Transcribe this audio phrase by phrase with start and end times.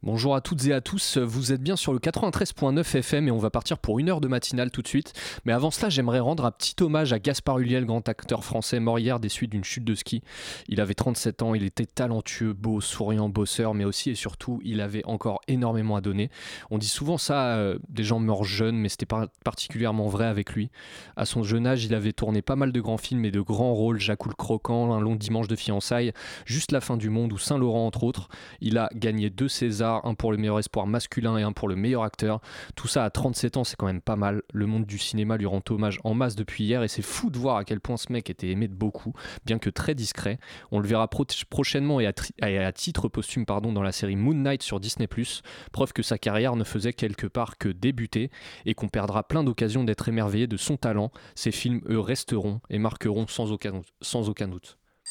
[0.00, 3.38] Bonjour à toutes et à tous, vous êtes bien sur le 93.9 FM et on
[3.38, 5.12] va partir pour une heure de matinale tout de suite.
[5.44, 8.98] Mais avant cela, j'aimerais rendre un petit hommage à Gaspard Huliel, grand acteur français mort
[8.98, 10.22] hier des suites d'une chute de ski.
[10.66, 14.80] Il avait 37 ans, il était talentueux, beau, souriant, bosseur, mais aussi et surtout, il
[14.80, 16.30] avait encore énormément à donner.
[16.70, 20.52] On dit souvent ça, euh, des gens meurent jeunes, mais c'était pas particulièrement vrai avec
[20.54, 20.70] lui.
[21.16, 23.74] À son jeune âge, il avait tourné pas mal de grands films et de grands
[23.74, 26.12] rôles, Jacques le Croquant, Un long dimanche de fiançailles,
[26.46, 28.28] Juste la fin du monde ou Saint-Laurent entre autres.
[28.60, 31.76] Il a gagné deux Césars un pour le meilleur espoir masculin et un pour le
[31.76, 32.40] meilleur acteur.
[32.74, 34.42] Tout ça à 37 ans, c'est quand même pas mal.
[34.52, 37.38] Le monde du cinéma lui rend hommage en masse depuis hier et c'est fou de
[37.38, 39.12] voir à quel point ce mec était aimé de beaucoup,
[39.44, 40.38] bien que très discret.
[40.70, 45.06] On le verra prochainement et à, titre posthume dans la série Moon Knight sur Disney⁇
[45.72, 48.30] preuve que sa carrière ne faisait quelque part que débuter
[48.64, 51.10] et qu'on perdra plein d'occasions d'être émerveillé de son talent.
[51.34, 54.78] Ces films, eux, resteront et marqueront sans aucun doute.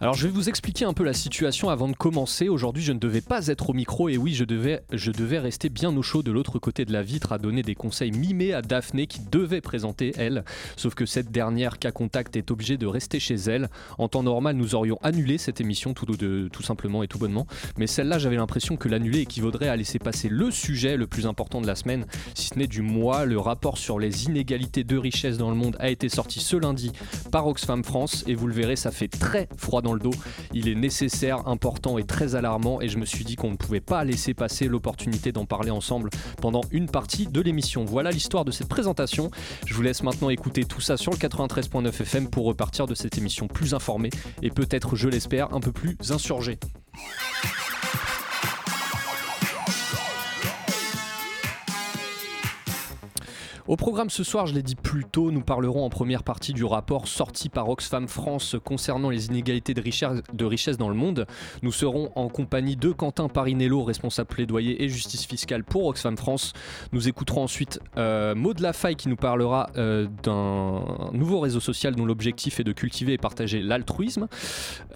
[0.00, 2.48] Alors je vais vous expliquer un peu la situation avant de commencer.
[2.48, 5.70] Aujourd'hui je ne devais pas être au micro et oui je devais, je devais rester
[5.70, 8.62] bien au chaud de l'autre côté de la vitre à donner des conseils mimés à
[8.62, 10.44] Daphné qui devait présenter elle.
[10.76, 13.70] Sauf que cette dernière cas contact est obligée de rester chez elle.
[13.98, 16.06] En temps normal nous aurions annulé cette émission tout,
[16.62, 17.48] simplement et tout bonnement.
[17.76, 21.60] Mais celle-là j'avais l'impression que l'annuler équivaudrait à laisser passer le sujet le plus important
[21.60, 23.24] de la semaine, si ce n'est du mois.
[23.24, 26.92] Le rapport sur les inégalités de richesse dans le monde a été sorti ce lundi
[27.32, 30.14] par Oxfam France et vous le verrez ça fait très froid le dos.
[30.52, 33.80] Il est nécessaire, important et très alarmant et je me suis dit qu'on ne pouvait
[33.80, 37.84] pas laisser passer l'opportunité d'en parler ensemble pendant une partie de l'émission.
[37.84, 39.30] Voilà l'histoire de cette présentation.
[39.66, 43.18] Je vous laisse maintenant écouter tout ça sur le 93.9 FM pour repartir de cette
[43.18, 44.10] émission plus informée
[44.42, 46.58] et peut-être, je l'espère, un peu plus insurgée.
[53.68, 56.64] Au programme ce soir, je l'ai dit plus tôt, nous parlerons en première partie du
[56.64, 61.26] rapport sorti par Oxfam France concernant les inégalités de richesse, dans le monde.
[61.60, 66.54] Nous serons en compagnie de Quentin Parinello, responsable plaidoyer et justice fiscale pour Oxfam France.
[66.92, 72.06] Nous écouterons ensuite euh, Maud Lafaille qui nous parlera euh, d'un nouveau réseau social dont
[72.06, 74.28] l'objectif est de cultiver et partager l'altruisme.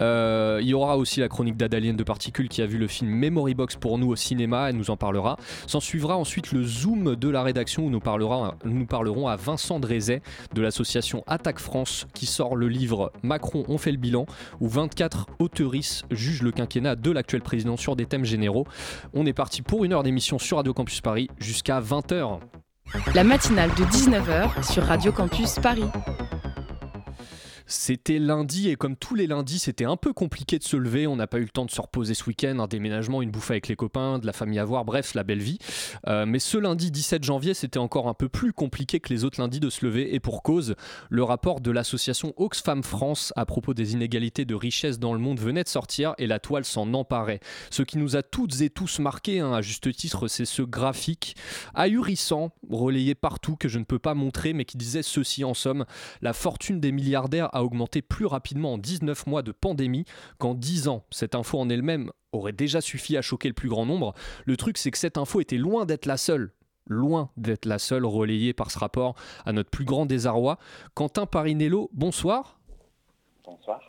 [0.01, 3.11] Euh, il y aura aussi la chronique d'Adalienne de Particules qui a vu le film
[3.11, 5.37] Memory Box pour nous au cinéma, elle nous en parlera.
[5.67, 9.79] S'en suivra ensuite le zoom de la rédaction où nous parlera nous parlerons à Vincent
[9.79, 10.21] Drézet
[10.53, 14.25] de l'association Attaque France qui sort le livre Macron, on fait le bilan,
[14.59, 18.65] où 24 auteuristes jugent le quinquennat de l'actuel président sur des thèmes généraux.
[19.13, 22.39] On est parti pour une heure d'émission sur Radio Campus Paris jusqu'à 20h.
[23.15, 25.85] La matinale de 19h sur Radio Campus Paris.
[27.73, 31.07] C'était lundi et comme tous les lundis, c'était un peu compliqué de se lever.
[31.07, 33.49] On n'a pas eu le temps de se reposer ce week-end, un déménagement, une bouffe
[33.49, 35.57] avec les copains, de la famille à voir, bref, la belle vie.
[36.07, 39.41] Euh, mais ce lundi 17 janvier, c'était encore un peu plus compliqué que les autres
[39.41, 40.75] lundis de se lever et pour cause,
[41.09, 45.39] le rapport de l'association Oxfam France à propos des inégalités de richesse dans le monde
[45.39, 47.39] venait de sortir et la toile s'en emparait.
[47.71, 51.35] Ce qui nous a toutes et tous marqué, hein, à juste titre, c'est ce graphique
[51.73, 55.85] ahurissant, relayé partout, que je ne peux pas montrer, mais qui disait ceci en somme
[56.21, 60.05] la fortune des milliardaires a augmenté plus rapidement en 19 mois de pandémie
[60.37, 61.05] qu'en 10 ans.
[61.11, 64.13] Cette info en elle-même aurait déjà suffi à choquer le plus grand nombre.
[64.45, 66.53] Le truc, c'est que cette info était loin d'être la seule
[66.87, 69.15] loin d'être la seule relayée par ce rapport
[69.45, 70.57] à notre plus grand désarroi.
[70.93, 72.59] Quentin Parinello, bonsoir.
[73.45, 73.81] Bonsoir.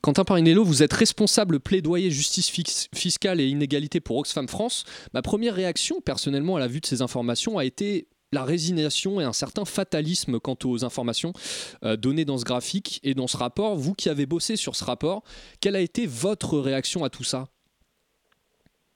[0.00, 2.50] Quentin Parinello, vous êtes responsable plaidoyer justice
[2.94, 4.84] fiscale et inégalité pour Oxfam France.
[5.12, 9.24] Ma première réaction, personnellement, à la vue de ces informations, a été la résignation et
[9.24, 11.32] un certain fatalisme quant aux informations
[11.84, 13.76] euh, données dans ce graphique et dans ce rapport.
[13.76, 15.22] Vous qui avez bossé sur ce rapport,
[15.60, 17.46] quelle a été votre réaction à tout ça?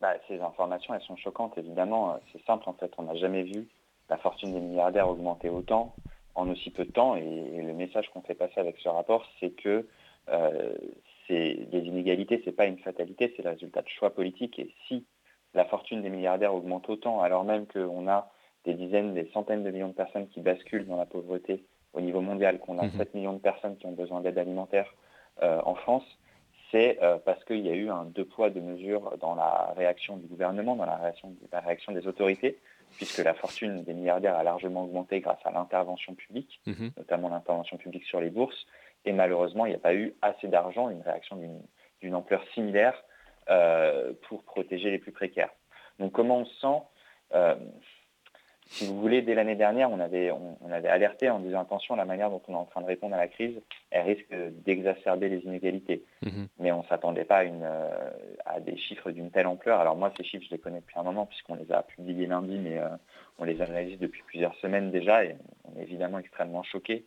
[0.00, 2.12] Bah, Ces informations, elles sont choquantes, évidemment.
[2.12, 3.68] Euh, c'est simple, en fait, on n'a jamais vu
[4.10, 5.94] la fortune des milliardaires augmenter autant
[6.34, 7.16] en aussi peu de temps.
[7.16, 9.86] Et, le message qu'on fait passer avec ce rapport, c'est que
[10.30, 10.74] euh,
[11.28, 14.58] les inégalités, ce n'est pas une fatalité, c'est le résultat de choix politiques.
[14.58, 15.04] Et si
[15.54, 18.30] la fortune des milliardaires augmente autant, alors même qu'on a
[18.64, 22.20] des dizaines, des centaines de millions de personnes qui basculent dans la pauvreté au niveau
[22.20, 23.06] mondial, qu'on a 7 mhm.
[23.14, 24.94] millions de personnes qui ont besoin d'aide alimentaire
[25.42, 26.04] euh, en France,
[26.70, 30.16] c'est euh, parce qu'il y a eu un deux poids, deux mesures dans la réaction
[30.16, 32.58] du gouvernement, dans la réaction, la réaction des autorités,
[32.96, 36.90] puisque la fortune des milliardaires a largement augmenté grâce à l'intervention publique, mhm.
[36.96, 38.66] notamment l'intervention publique sur les bourses,
[39.04, 41.38] et malheureusement, il n'y a pas eu assez d'argent, une réaction
[42.02, 43.02] d'une ampleur similaire
[43.48, 45.50] euh, pour protéger les plus précaires.
[45.98, 46.82] Donc comment on se sent
[48.70, 52.04] Si vous voulez, dès l'année dernière, on avait, on, avait alerté en disant attention, la
[52.04, 53.58] manière dont on est en train de répondre à la crise,
[53.90, 54.34] elle risque
[54.64, 56.04] d'exacerber les inégalités.
[56.22, 56.48] Mhm.
[56.58, 58.10] Mais on ne s'attendait pas à, une, euh,
[58.44, 59.80] à, des chiffres d'une telle ampleur.
[59.80, 62.58] Alors moi, ces chiffres, je les connais depuis un moment, puisqu'on les a publiés lundi,
[62.58, 62.88] mais euh,
[63.38, 67.06] on les analyse depuis plusieurs semaines déjà, et on est évidemment extrêmement choqués.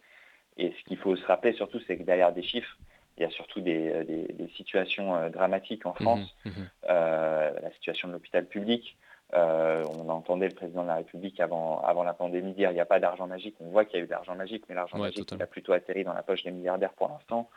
[0.58, 2.76] Et ce qu'il faut se rappeler surtout, c'est que derrière des chiffres,
[3.18, 6.02] il y a surtout des, euh, situations dramatiques en mhm.
[6.02, 6.36] France.
[6.46, 6.70] Mhm.
[6.88, 8.98] la situation de l'hôpital public,
[9.34, 12.82] euh, on entendait le président de la République avant, avant la pandémie dire il n'y
[12.82, 13.56] a pas d'argent magique.
[13.60, 16.04] On voit qu'il y a eu de l'argent magique, mais l'argent magique a plutôt atterri
[16.04, 17.50] dans la poche des milliardaires pour l'instant.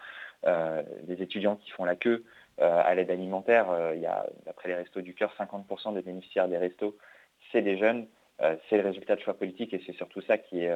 [0.47, 2.25] Euh, des étudiants qui font la queue
[2.61, 6.49] euh, à l'aide alimentaire, il y a, d'après les restos du cœur, 50% des bénéficiaires
[6.49, 6.97] des restos,
[7.50, 8.06] c'est des jeunes.
[8.38, 10.75] c'est le résultat de choix politiques et c'est surtout ça qui, est,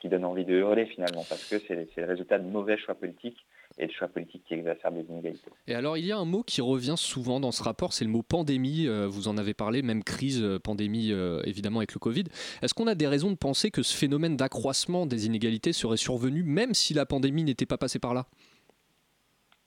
[0.00, 3.46] qui donne envie de hurler finalement, parce que c'est le résultat de mauvais choix politiques
[3.78, 5.50] et de choix politiques qui exacerbent les inégalités.
[5.66, 8.10] Et alors, il y a un mot qui revient souvent dans ce rapport, c'est le
[8.10, 8.86] mot pandémie.
[8.86, 12.24] Euh, vous en avez parlé, même crise, euh, pandémie, euh, évidemment, avec le Covid.
[12.62, 16.42] Est-ce qu'on a des raisons de penser que ce phénomène d'accroissement des inégalités serait survenu,
[16.42, 18.26] même si la pandémie n'était pas passée par là?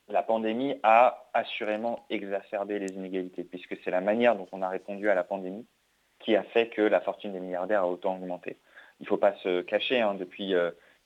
[0.08, 5.10] La pandémie a assurément exacerbé les inégalités, puisque c'est la manière dont on a répondu
[5.10, 5.66] à la pandémie
[6.20, 8.56] qui a fait que la fortune des milliardaires a autant augmenté.
[9.00, 10.54] Il ne faut pas se cacher, hein, depuis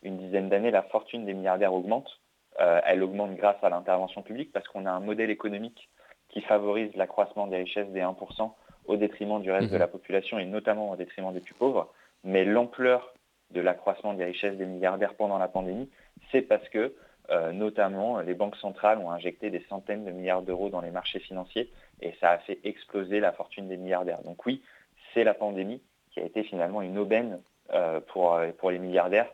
[0.03, 2.20] une dizaine d'années, la fortune des milliardaires augmente.
[2.61, 5.89] Euh, elle augmente grâce à l'intervention publique parce qu'on a un modèle économique
[6.29, 8.53] qui favorise l'accroissement des richesses des 1%
[8.87, 9.81] au détriment du reste de mhm.
[9.81, 11.93] la population et notamment au détriment des plus pauvres.
[12.23, 13.15] Mais l'ampleur
[13.51, 15.89] de l'accroissement des richesses des milliardaires pendant la pandémie,
[16.31, 16.95] c'est parce que
[17.31, 21.21] euh, notamment les banques centrales ont injecté des centaines de milliards d'euros dans les marchés
[21.21, 21.71] financiers
[22.03, 24.23] et ça a fait exploser la fortune des milliardaires.
[24.23, 24.63] Donc oui,
[25.15, 25.81] c'est la pandémie
[26.11, 27.41] qui a été finalement une aubaine
[27.73, 29.31] euh, pour, pour les milliardaires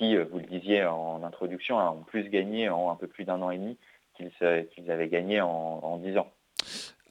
[0.00, 3.40] qui, euh, vous le disiez en introduction, ont plus gagné en un peu plus d'un
[3.42, 3.76] an et demi
[4.16, 6.30] qu'ils avaient gagné en, dix ans.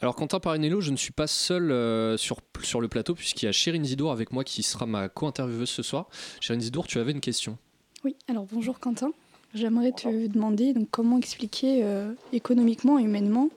[0.02, 3.50] Alors Quentin Parinello, je ne suis pas seul euh, sur, sur le plateau puisqu'il y
[3.50, 6.08] a Chérine Zidour avec moi qui sera ma co-intervieweuse ce soir.
[6.40, 7.58] Chérine Zidour, tu avais une question
[8.04, 9.12] Oui, alors bonjour Quentin.
[9.56, 13.50] J'aimerais te demander donc, comment expliquer euh, économiquement et humainement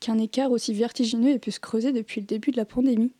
[0.00, 3.12] qu'un écart aussi vertigineux ait pu se creuser depuis le début de la pandémie?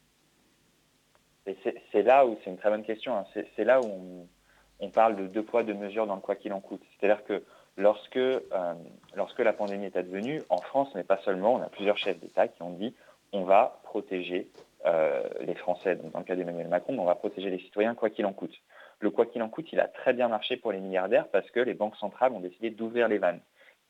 [1.93, 3.17] C'est là où c'est une très bonne question.
[3.17, 3.25] Hein.
[3.55, 4.27] C'est là où on,
[4.85, 6.83] on parle de deux poids, deux mesures dans le quoi qu'il en coûte.
[6.99, 7.43] C'est-à-dire que
[7.77, 8.41] lorsque, euh,
[9.15, 12.49] lorsque la pandémie est advenue, en France, mais pas seulement, on a plusieurs chefs d'État
[12.49, 12.95] qui ont dit
[13.33, 14.49] on va protéger
[14.87, 18.27] euh, les Français, dans le cas d'Emmanuel Macron, on va protéger les citoyens quoi qu'il
[18.27, 18.55] en coûte.
[19.01, 21.61] Le quoi qu'il en coûte, il a très bien marché pour les milliardaires parce que
[21.61, 23.41] les banques centrales ont décidé d'ouvrir les vannes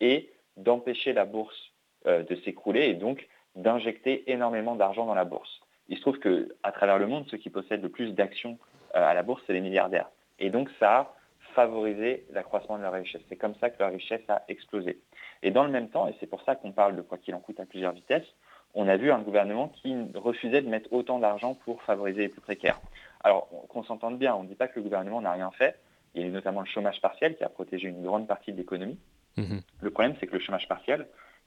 [0.00, 1.72] et d'empêcher la bourse
[2.06, 5.60] euh, de s'écrouler et donc d'injecter énormément d'argent dans la bourse.
[5.88, 8.58] Il se trouve qu'à travers le monde, ceux qui possèdent le plus d'actions
[8.94, 10.08] à la bourse, c'est les milliardaires.
[10.38, 11.14] Et donc ça a
[11.54, 13.22] favorisé l'accroissement de leur richesse.
[13.28, 14.98] C'est comme ça que leur richesse a explosé.
[15.42, 17.40] Et dans le même temps, et c'est pour ça qu'on parle de quoi qu'il en
[17.40, 18.26] coûte à plusieurs vitesses,
[18.74, 22.40] on a vu un gouvernement qui refusait de mettre autant d'argent pour favoriser les plus
[22.40, 22.80] précaires.
[23.22, 25.78] Alors qu'on s'entende bien, on ne dit pas que le gouvernement n'a rien fait.
[26.14, 28.56] Il y a eu notamment le chômage partiel qui a protégé une grande partie de
[28.56, 28.98] l'économie.
[29.36, 29.62] Mhm.
[29.80, 31.06] Le problème, c'est que le chômage partiel,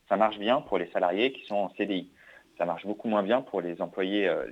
[0.10, 2.12] ça marche bien pour les salariés qui sont en CDI.
[2.57, 4.45] Ça marche beaucoup moins bien pour les employés, euh,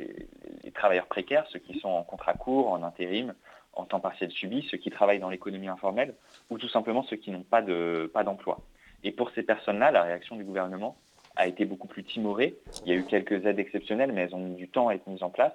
[0.63, 3.33] les travailleurs précaires, ceux qui sont en contrat court, en intérim,
[3.75, 6.15] en temps partiel subi, ceux qui travaillent dans l'économie informelle,
[6.49, 8.59] ou tout simplement ceux qui n'ont pas d'emploi.
[9.03, 10.97] et pour ces personnes-là, la réaction du gouvernement
[11.35, 12.55] a été beaucoup plus timorée.
[12.85, 15.07] Il y a eu quelques aides exceptionnelles, mais elles ont mis du temps à être
[15.07, 15.53] mises en place.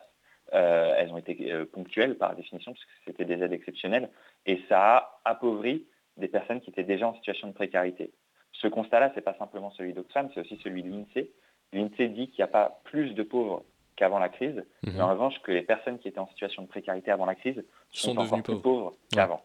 [0.52, 4.10] Euh, elles ont été euh, ponctuelles par définition, parce que c'était des aides exceptionnelles,
[4.46, 5.86] et ça a appauvri
[6.16, 8.10] des personnes qui étaient déjà en situation de précarité.
[8.52, 11.30] Ce constat-là, ce n'est pas simplement celui d'Oxfam, c'est aussi celui de l'INSEE.
[11.72, 13.64] L'INSEE dit qu'il n'y a pas plus de pauvres
[14.00, 14.94] qu'avant la crise, mhm.
[14.94, 17.62] mais en revanche que les personnes qui étaient en situation de précarité avant la crise
[17.90, 19.44] sont, encore plus pauvres, qu'avant.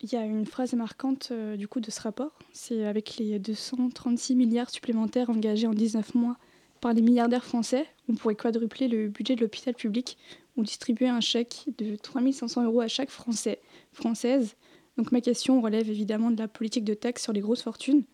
[0.00, 3.38] Il y a une phrase marquante euh, du coup de ce rapport, c'est avec les
[3.38, 6.36] 236 milliards supplémentaires engagés en 19 mois
[6.80, 10.16] par les milliardaires français, on pourrait quadrupler le budget de l'hôpital public
[10.56, 13.60] ou distribuer un chèque de 3500 euros à chaque Français,
[13.92, 14.56] Française.
[14.96, 18.04] Donc ma question relève évidemment de la politique de taxe sur les grosses fortunes.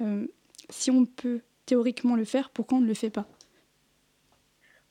[0.00, 0.26] Euh,
[0.70, 3.26] si on peut théoriquement le faire, pourquoi on ne le fait pas?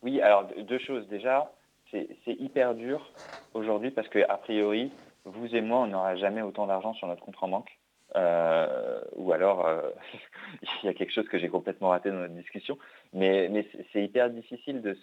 [0.02, 1.06] Oui, alors deux choses.
[1.10, 1.52] Déjà,
[1.92, 3.12] c'est hyper dur
[3.54, 4.90] aujourd'hui parce qu'a priori,
[5.26, 7.78] vous et moi, on n'aura jamais autant d'argent sur notre compte en banque.
[8.16, 9.90] Euh, ou alors, euh,
[10.84, 12.78] il y a quelque chose que j'ai complètement raté dans notre discussion.
[13.12, 14.96] Mais, mais c'est hyper difficile de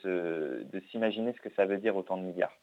[0.91, 2.57] s'imaginer de ce que ça veut dire autant de milliards.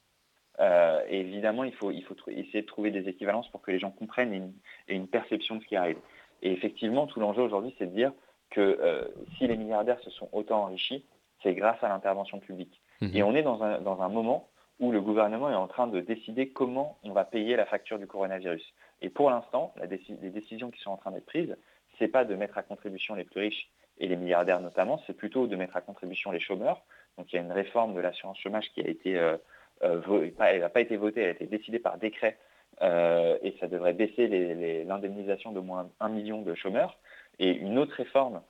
[0.60, 3.92] Euh, évidemment, il faut, il faut essayer de trouver des équivalences pour que les gens
[3.92, 4.52] comprennent
[4.88, 5.98] et une perception de ce qui arrive.
[6.42, 8.12] Et effectivement, tout l'enjeu aujourd'hui, c'est de dire
[8.54, 9.04] que euh,
[9.38, 11.04] si les milliardaires se sont autant enrichis,
[11.42, 12.82] c'est grâce à l'intervention publique.
[13.02, 13.12] Mhm.
[13.16, 14.48] Et on est dans un, moment
[14.80, 18.08] où le gouvernement est en train de décider comment on va payer la facture du
[18.08, 18.64] coronavirus.
[19.02, 21.58] Et pour l'instant, les décisions qui sont en train d'être prises,
[21.98, 25.14] ce n'est pas de mettre à contribution les plus riches et les milliardaires notamment, c'est
[25.14, 26.82] plutôt de mettre à contribution les chômeurs,
[27.18, 29.38] Donc il y a une réforme de l'assurance chômage qui a été, euh,
[29.84, 32.38] euh, elle n'a pas été votée, elle a été décidée par décret
[32.82, 36.98] et ça devrait baisser l'indemnisation d'au moins un million de chômeurs.
[37.40, 38.42] Et une autre réforme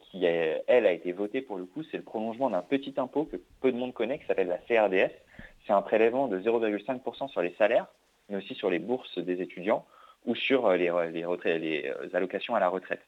[0.00, 3.36] qui, elle, a été votée pour le coup, c'est le prolongement d'un petit impôt que
[3.60, 5.12] peu de monde connaît, qui s'appelle la CRDS.
[5.66, 7.86] C'est un prélèvement de 0,5% sur les salaires,
[8.28, 9.86] mais aussi sur les bourses des étudiants
[10.24, 13.02] ou sur les, les allocations à la retraite.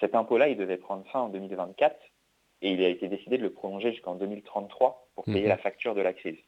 [0.00, 1.96] Cet impôt-là, il devait prendre fin en 2024
[2.62, 5.48] et il a été décidé de le prolonger jusqu'en 2033 pour payer mhm.
[5.48, 6.38] la facture de la crise.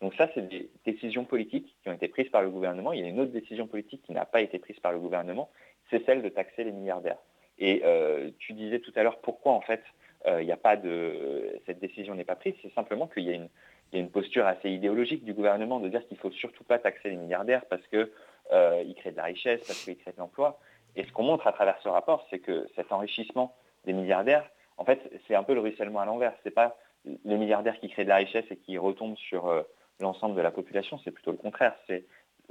[0.00, 2.92] Donc ça, c'est des décisions politiques qui ont été prises par le gouvernement.
[2.92, 5.50] Il y a une autre décision politique qui n'a pas été prise par le gouvernement,
[5.90, 7.18] c'est celle de taxer les milliardaires.
[7.58, 9.82] Et euh, tu disais tout à l'heure pourquoi en fait
[10.26, 15.24] euh, cette décision n'est pas prise, c'est simplement qu'il y, a une posture assez idéologique
[15.24, 18.10] du gouvernement de dire qu'il ne faut surtout pas taxer les milliardaires parce qu'ils
[18.52, 20.58] euh, créent de la richesse, parce qu'ils créent de l'emploi.
[20.96, 24.48] Et ce qu'on montre à travers ce rapport, c'est que cet enrichissement des milliardaires,
[24.78, 26.32] en fait, c'est un peu le ruissellement à l'envers.
[26.42, 29.64] Ce n'est pas les milliardaires qui créent de la richesse et qui retombent sur
[30.00, 31.74] l'ensemble de la population, c'est plutôt le contraire.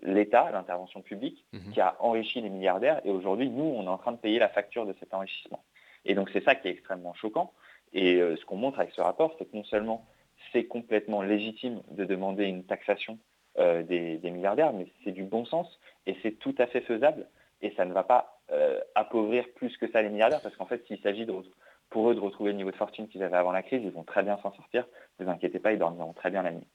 [0.04, 1.72] l'État, l'intervention publique, mhm.
[1.72, 4.50] qui a enrichi les milliardaires et aujourd'hui, nous, on est en train de payer la
[4.50, 5.64] facture de cet enrichissement.
[6.06, 7.52] Et donc, c'est ça qui est extrêmement choquant.
[7.94, 10.06] Et euh, ce qu'on montre avec ce rapport, c'est que non seulement
[10.52, 13.18] c'est complètement légitime de demander une taxation
[13.58, 17.28] euh, des, milliardaires, mais c'est du bon sens et c'est tout à fait faisable
[17.62, 20.86] et ça ne va pas euh, appauvrir plus que ça les milliardaires, parce qu'en fait,
[20.88, 21.26] s'il s'agit
[21.96, 24.04] pour eux de retrouver le niveau de fortune qu'ils avaient avant la crise, ils vont
[24.04, 24.86] très bien s'en sortir.
[25.18, 26.68] Ne vous inquiétez pas, ils dormiront très bien la nuit.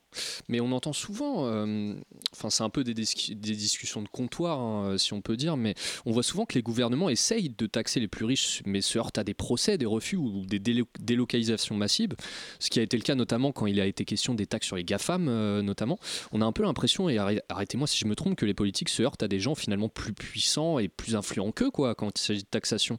[0.49, 1.93] Mais on entend souvent, euh,
[2.33, 5.75] enfin c'est un peu des, discussions de comptoir, hein, si on peut dire, mais
[6.07, 9.19] on voit souvent que les gouvernements essayent de taxer les plus riches, mais se heurtent
[9.19, 12.17] à des procès, des refus ou des délocalisations massives,
[12.59, 14.77] ce qui a été le cas notamment quand il a été question des taxes sur
[14.77, 15.99] les GAFAM, euh, notamment.
[16.33, 17.19] On a un peu l'impression, et
[17.51, 20.15] arrêtez-moi si je me trompe, que les politiques se heurtent à des gens finalement plus
[20.15, 22.99] puissants et plus influents qu'eux, quand il s'agit de taxation.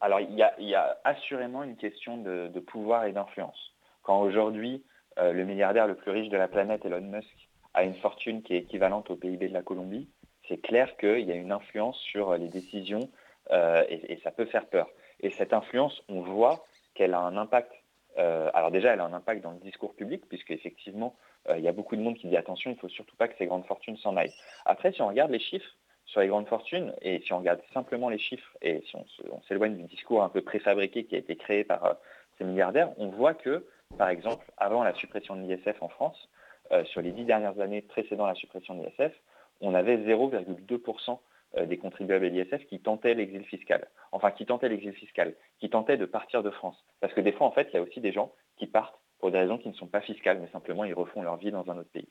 [0.00, 3.74] Alors il y, a, assurément une question de pouvoir et d'influence.
[4.02, 4.82] Quand aujourd'hui,
[5.18, 8.54] euh, le milliardaire le plus riche de la planète, Elon Musk, a une fortune qui
[8.54, 10.08] est équivalente au PIB de la Colombie,
[10.48, 13.08] c'est clair qu'il y a une influence sur les décisions
[13.52, 14.88] euh, et, ça peut faire peur.
[15.20, 16.64] Et cette influence, on voit
[16.94, 17.72] qu'elle a un impact.
[18.18, 21.14] Euh, alors déjà, elle a un impact dans le discours public, puisque effectivement,
[21.56, 23.34] il y a beaucoup de monde qui dit attention, il ne faut surtout pas que
[23.38, 24.34] ces grandes fortunes s'en aillent.
[24.66, 25.74] Après, si on regarde les chiffres
[26.10, 29.76] sur les grandes fortunes, et si on regarde simplement les chiffres, et si on s'éloigne
[29.76, 31.96] du discours un peu préfabriqué qui a été créé par
[32.36, 33.64] ces milliardaires, on voit que
[33.98, 36.28] par exemple, avant la suppression de l'ISF en France,
[36.72, 39.12] euh, sur les dix dernières années précédant la suppression de l'ISF,
[39.60, 41.18] on avait 0,2%
[41.56, 43.88] euh, des contribuables à l'ISF qui tentaient l'exil fiscal.
[44.12, 46.82] Enfin, qui tentaient l'exil fiscal, qui tentaient de partir de France.
[47.00, 49.30] Parce que des fois, en fait, il y a aussi des gens qui partent pour
[49.30, 51.76] des raisons qui ne sont pas fiscales, mais simplement ils refont leur vie dans un
[51.76, 52.08] autre pays.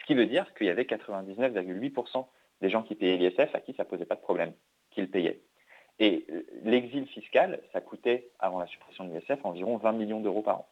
[0.00, 2.26] Ce qui veut dire qu'il y avait 99,8%
[2.60, 4.52] des gens qui payaient l'ISF à qui ça ne posait pas de problème,
[4.90, 5.40] qu'ils payaient.
[5.98, 6.26] Et
[6.62, 10.68] l'exil fiscal, ça coûtait, avant la suppression de l'ISF, environ 20 millions d'euros par an.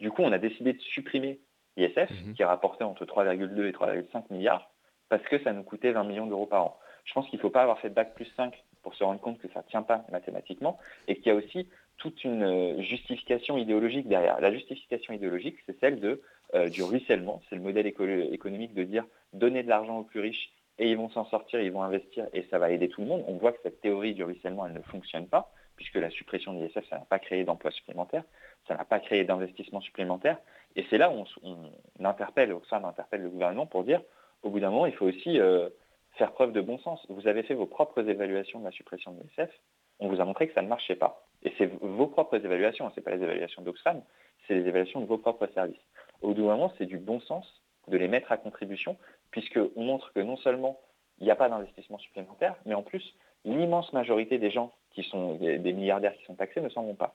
[0.00, 1.40] Du coup, on a décidé de supprimer
[1.76, 2.34] l'ISF, mhm.
[2.34, 4.70] qui rapportait entre 3,2 et 3,5 milliards,
[5.08, 6.78] parce que ça nous coûtait 20 millions d'euros par an.
[7.04, 8.52] Je pense qu'il ne faut pas avoir fait bac plus 5
[8.82, 11.68] pour se rendre compte que ça ne tient pas mathématiquement, et qu'il y a aussi
[11.98, 14.40] toute une euh, justification idéologique derrière.
[14.40, 16.22] La justification idéologique, c'est celle de,
[16.54, 17.42] euh, du ruissellement.
[17.48, 20.50] C'est le modèle économique de dire donner de l'argent aux plus riches
[20.80, 23.24] et ils vont s'en sortir, ils vont investir et ça va aider tout le monde.
[23.28, 26.64] On voit que cette théorie du ruissellement, elle ne fonctionne pas, puisque la suppression de
[26.64, 28.24] l'ISF, ça n'a pas créé d'emplois supplémentaires
[28.68, 30.38] ça n'a pas créé d'investissement supplémentaire.
[30.76, 34.00] Et c'est là où on, interpelle, Oxfam interpelle le gouvernement pour dire,
[34.42, 35.68] au bout d'un moment, il faut aussi euh,
[36.12, 37.04] faire preuve de bon sens.
[37.08, 39.50] Vous avez fait vos propres évaluations de la suppression de l'ESF,
[39.98, 41.26] on vous a montré que ça ne marchait pas.
[41.42, 44.02] Et c'est vos propres évaluations, ce n'est pas les évaluations d'Oxfam,
[44.46, 45.82] c'est les évaluations de vos propres services.
[46.22, 48.96] Au bout d'un moment, c'est du bon sens de les mettre à contribution,
[49.30, 50.80] puisqu'on montre que non seulement
[51.18, 55.34] il n'y a pas d'investissement supplémentaire, mais en plus, l'immense majorité des gens qui sont
[55.34, 57.14] des milliardaires qui sont taxés ne s'en vont pas.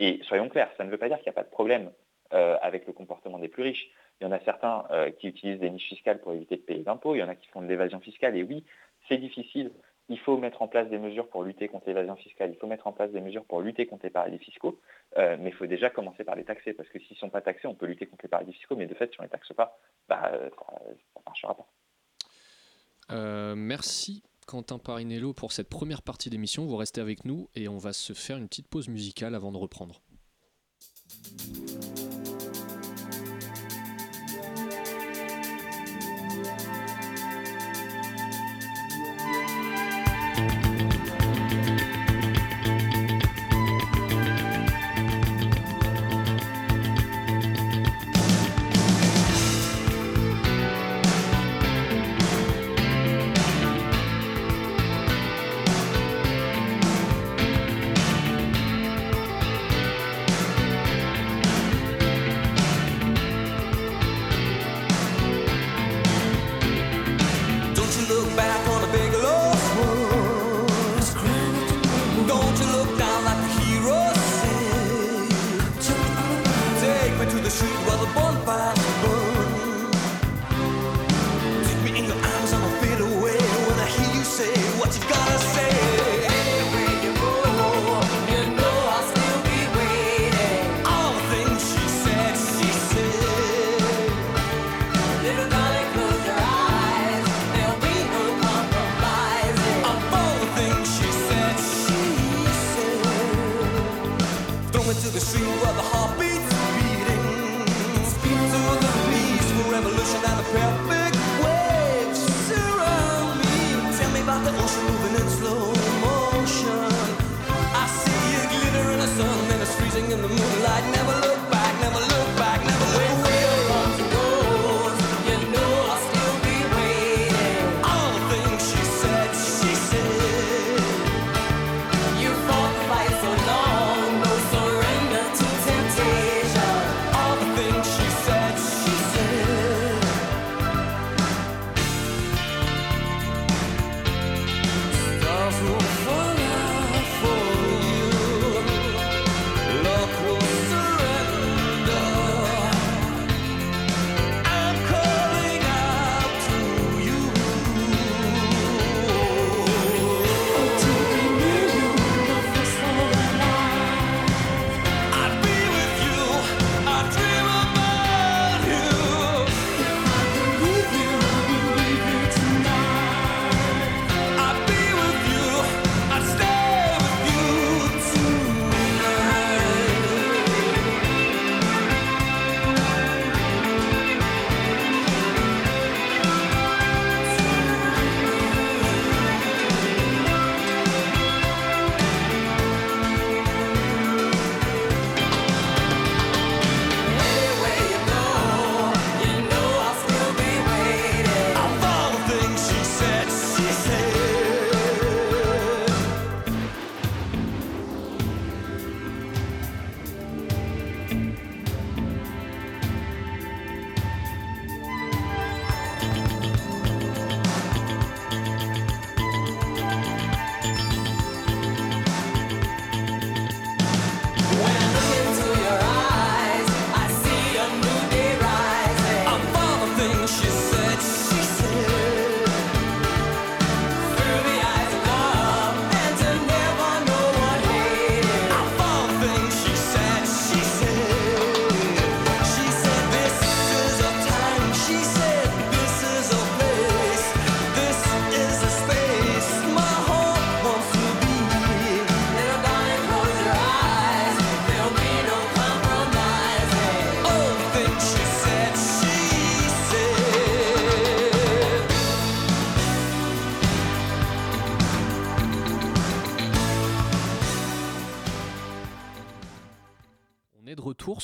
[0.00, 1.90] Et soyons clairs, ça ne veut pas dire qu'il n'y a pas de problème
[2.32, 3.90] euh, avec le comportement des plus riches.
[4.20, 6.82] Il y en a certains euh, qui utilisent des niches fiscales pour éviter de payer
[6.82, 8.64] d'impôts, il y en a qui font de l'évasion fiscale, et oui,
[9.08, 9.72] c'est difficile.
[10.08, 12.86] Il faut mettre en place des mesures pour lutter contre l'évasion fiscale, il faut mettre
[12.86, 14.80] en place des mesures pour lutter contre les paradis fiscaux,
[15.18, 17.42] euh, mais il faut déjà commencer par les taxer, parce que s'ils ne sont pas
[17.42, 19.30] taxés, on peut lutter contre les paradis fiscaux, mais de fait, si on ne les
[19.30, 23.54] taxe pas, bah, ça ne marchera pas.
[23.54, 26.64] merci Quentin Parinello pour cette première partie d'émission.
[26.64, 29.58] Vous restez avec nous et on va se faire une petite pause musicale avant de
[29.58, 30.00] reprendre.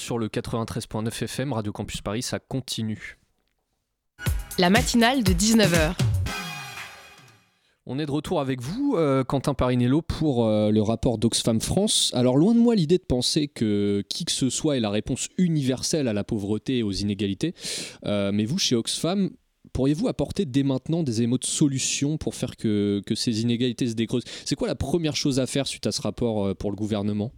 [0.04, 3.18] Sur le 93.9 FM, Radio Campus Paris, ça continue.
[4.58, 5.96] La matinale de 19h.
[7.86, 12.10] On est de retour avec vous, euh, Quentin Parinello, pour euh, le rapport d'Oxfam France.
[12.14, 15.30] Alors, loin de moi l'idée de penser que qui que ce soit ait la réponse
[15.38, 17.54] universelle à la pauvreté et aux inégalités,
[18.04, 19.30] euh, mais vous, chez Oxfam,
[19.72, 23.94] pourriez-vous apporter dès maintenant des émots de solutions pour faire que, que ces inégalités se
[23.94, 24.24] décreusent?
[24.44, 27.32] C'est quoi la première chose à faire suite à ce rapport pour le gouvernement?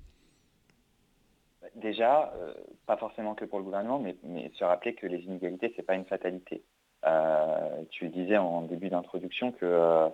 [1.87, 2.53] Déjà, euh,
[2.87, 5.95] pas forcément que pour le gouvernement, mais, se rappeler que les inégalités, ce n'est pas
[5.95, 6.63] une fatalité.
[7.07, 10.11] Euh, tu disais en début d'introduction que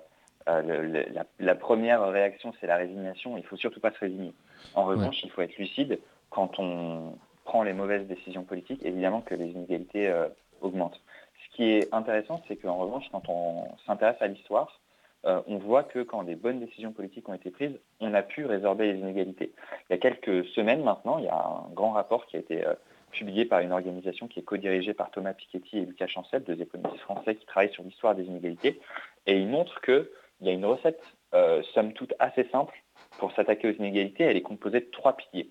[0.49, 3.39] euh, la, première réaction, c'est la résignation.
[3.39, 4.35] Il ne faut surtout pas se résigner.
[4.75, 5.99] En revanche, il faut être lucide.
[6.29, 10.13] Quand on prend les mauvaises décisions politiques, évidemment que les inégalités
[10.61, 11.01] augmentent.
[11.45, 14.81] Ce qui est intéressant, c'est qu'en revanche, quand on s'intéresse à l'histoire,
[15.25, 18.45] euh, on voit que quand des bonnes décisions politiques ont été prises, on a pu
[18.45, 19.53] résorber les inégalités.
[19.89, 22.67] Il y a quelques semaines maintenant, il y a un grand rapport qui a été
[22.67, 22.75] euh,
[23.13, 27.03] publié par une organisation qui est co-dirigée par Thomas Piketty et Lucas Chancel, deux économistes
[27.03, 28.81] français qui travaillent sur l'histoire des inégalités.
[29.27, 30.09] Et il montre qu'il
[30.41, 31.03] y a une recette,
[31.35, 32.75] euh, somme toute, assez simple
[33.19, 34.25] pour s'attaquer aux inégalités.
[34.25, 35.51] Elle est composée de trois piliers.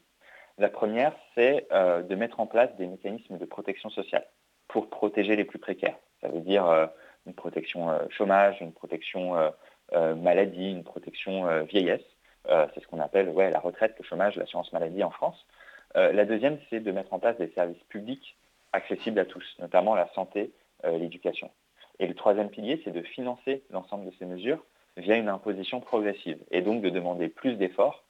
[0.57, 4.27] La première, c'est de mettre en place des mécanismes de protection sociale
[4.67, 5.95] pour protéger les plus précaires.
[6.19, 6.89] Ça veut dire
[7.25, 9.49] une protection euh, chômage, une protection euh,
[9.93, 12.05] euh, maladie, une protection vieillesse.
[12.47, 15.45] c'est ce qu'on appelle ouais, la retraite, le chômage, l'assurance maladie en France.
[15.95, 18.38] la deuxième, c'est de mettre en place des services publics
[18.71, 20.53] accessibles à tous, notamment la santé,
[20.86, 21.51] l'éducation.
[21.99, 24.63] Et le troisième pilier, c'est de financer l'ensemble de ces mesures
[24.95, 28.05] via une imposition progressive, et donc de demander plus d'efforts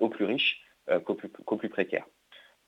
[0.00, 0.62] aux plus riches
[1.04, 2.06] qu'aux plus, précaires.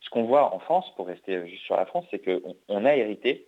[0.01, 3.47] Ce qu'on voit en France, pour rester juste sur la France, c'est qu'on a hérité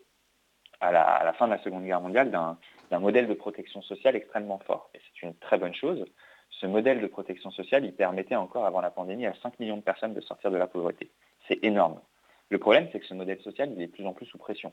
[0.80, 4.90] à la, fin de la Seconde Guerre mondiale d'un modèle de protection sociale extrêmement fort.
[4.94, 6.04] Et c'est une très bonne chose.
[6.50, 9.82] Ce modèle de protection sociale, il permettait encore avant la pandémie à 5 millions de
[9.82, 11.10] personnes de sortir de la pauvreté.
[11.48, 12.00] C'est énorme.
[12.48, 14.72] Le problème, c'est que ce modèle social, il est de plus en plus sous pression.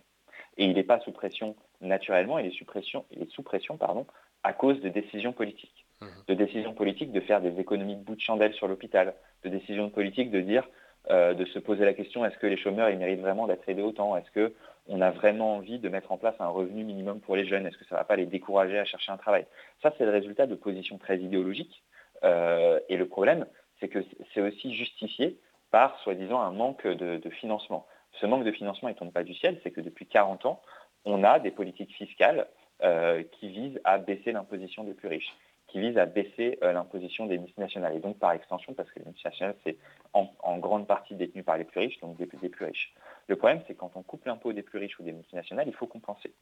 [0.58, 3.78] Et il n'est pas sous pression naturellement, il est sous pression, il est sous pression
[3.78, 4.06] pardon,
[4.44, 5.86] à cause de décisions politiques.
[6.02, 6.06] Mmh.
[6.28, 9.90] De décisions politiques de faire des économies de bout de chandelle sur l'hôpital, de décisions
[9.90, 10.68] politiques de dire,
[11.10, 13.82] euh, de se poser la question, est-ce que les chômeurs, ils méritent vraiment d'être aidés
[13.82, 14.16] autant?
[14.16, 14.52] Est-ce
[14.86, 17.78] qu'on a vraiment envie de mettre en place un revenu minimum pour les jeunes Est-ce
[17.78, 19.46] que ça ne va pas les décourager à chercher un travail?
[19.82, 21.84] Ça, c'est le résultat de positions très idéologiques.
[22.24, 23.46] Euh, et le problème,
[23.80, 24.00] c'est que
[24.34, 25.38] c'est aussi justifié
[25.72, 27.88] par, soi-disant, un manque de, financement.
[28.14, 30.62] Ce manque de financement ne tombe pas du ciel, c'est que depuis 40 ans,
[31.06, 32.48] on a des politiques fiscales
[32.84, 35.34] euh, qui visent à baisser l'imposition des plus riches,
[35.68, 37.96] qui visent à baisser euh, l'imposition des multinationales.
[37.96, 39.78] Et donc, par extension, parce que les multinationales, c'est
[40.14, 42.94] en, grande partie détenu par les plus riches, donc des, des plus riches.
[43.28, 45.88] Le problème, c'est quand on coupe l'impôt des plus riches ou des multinationales, il faut
[45.88, 46.34] compenser.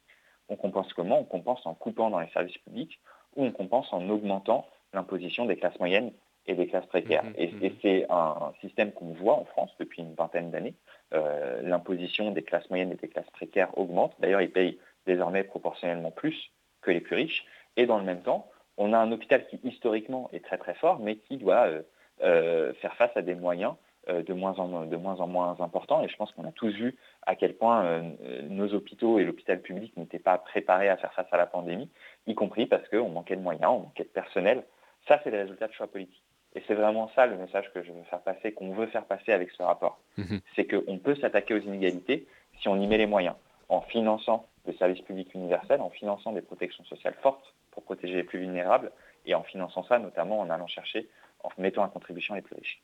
[0.48, 1.20] On compense comment?
[1.20, 3.00] On compense en coupant dans les services publics
[3.36, 6.12] ou on compense en augmentant l'imposition des classes moyennes
[6.46, 7.24] et des classes précaires.
[7.24, 7.70] Mmh, et, mmh.
[7.82, 10.74] c'est un, système qu'on voit en France depuis une vingtaine d'années.
[11.14, 14.14] Euh, l'imposition des classes moyennes et des classes précaires augmente.
[14.18, 17.44] D'ailleurs, ils payent désormais proportionnellement plus que les plus riches.
[17.76, 20.98] Et dans le même temps, on a un hôpital qui historiquement est très très fort,
[20.98, 21.82] mais qui doit euh,
[22.22, 23.74] euh, faire face à des moyens
[24.08, 26.02] de, moins en, de moins en moins importants.
[26.02, 28.02] Et je pense qu'on a tous vu à quel point
[28.48, 31.88] nos hôpitaux et l'hôpital public n'étaient pas préparés à faire face à la pandémie,
[32.26, 34.64] y compris parce qu'on manquait de moyens, on manquait de personnel.
[35.08, 36.22] Ça, c'est le résultat de choix politiques.
[36.54, 39.32] Et c'est vraiment ça le message que je veux faire passer, qu'on veut faire passer
[39.32, 39.98] avec ce rapport.
[40.18, 40.40] Mhm.
[40.54, 42.26] C'est qu'on peut s'attaquer aux inégalités
[42.60, 43.36] si on y met les moyens,
[43.68, 48.22] en finançant des services publics universels, en finançant des protections sociales fortes pour protéger les
[48.22, 48.92] plus vulnérables,
[49.24, 51.08] et en finançant ça notamment en allant chercher,
[51.42, 52.82] en mettant à contribution les plus riches.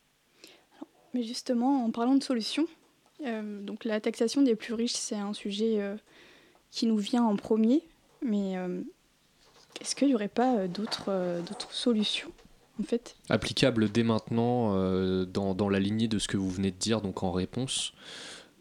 [1.15, 2.67] Mais justement, en parlant de solutions,
[3.25, 5.97] euh, donc la taxation des plus riches, c'est un sujet euh,
[6.71, 7.83] qui nous vient en premier,
[8.23, 8.81] mais euh,
[9.81, 12.31] est-ce qu'il n'y aurait pas d'autres solutions
[12.85, 13.17] fait?
[13.29, 14.73] Applicable dès maintenant
[15.25, 17.93] dans, la lignée de ce que vous venez de dire, donc en réponse.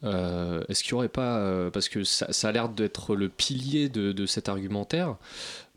[0.03, 4.49] Est-ce qu'il n'y aurait pas, parce que ça, a l'air d'être le pilier de, cet
[4.49, 5.17] argumentaire,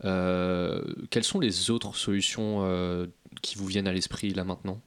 [0.02, 3.06] quelles sont les autres solutions
[3.42, 4.80] qui vous viennent à l'esprit là maintenant?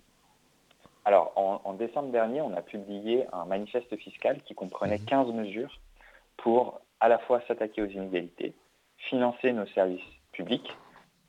[1.05, 5.35] Alors, en, décembre dernier, on a publié un manifeste fiscal qui comprenait 15 mhm.
[5.35, 5.79] mesures
[6.37, 8.53] pour à la fois s'attaquer aux inégalités,
[8.97, 10.73] financer nos services publics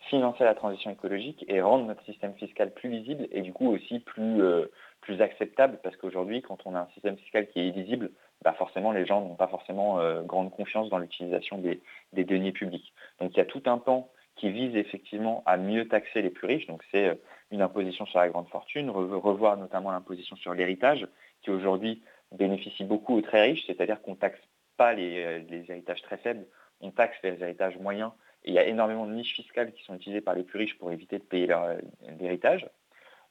[0.09, 4.01] financer la transition écologique et rendre notre système fiscal plus lisible et du coup aussi
[4.01, 4.67] plus, euh,
[5.01, 8.11] plus acceptable parce qu'aujourd'hui, quand on a un système fiscal qui est illisible,
[8.43, 11.81] bah forcément les gens n'ont pas forcément euh, grande confiance dans l'utilisation des,
[12.13, 12.93] des, deniers publics.
[13.21, 16.47] Donc il y a tout un pan qui vise effectivement à mieux taxer les plus
[16.47, 16.67] riches.
[16.67, 17.15] Donc c'est euh,
[17.55, 21.07] une imposition sur la grande fortune, revoir notamment l'imposition sur l'héritage
[21.43, 24.40] qui aujourd'hui bénéficie beaucoup aux très riches, c'est-à-dire qu'on ne taxe
[24.77, 26.47] pas les, les héritages très faibles,
[26.81, 28.11] on taxe les héritages moyens
[28.45, 30.93] il y a énormément de niches fiscales qui sont utilisées par les plus riches pour
[30.93, 31.79] éviter de payer leur euh,
[32.21, 32.69] héritage.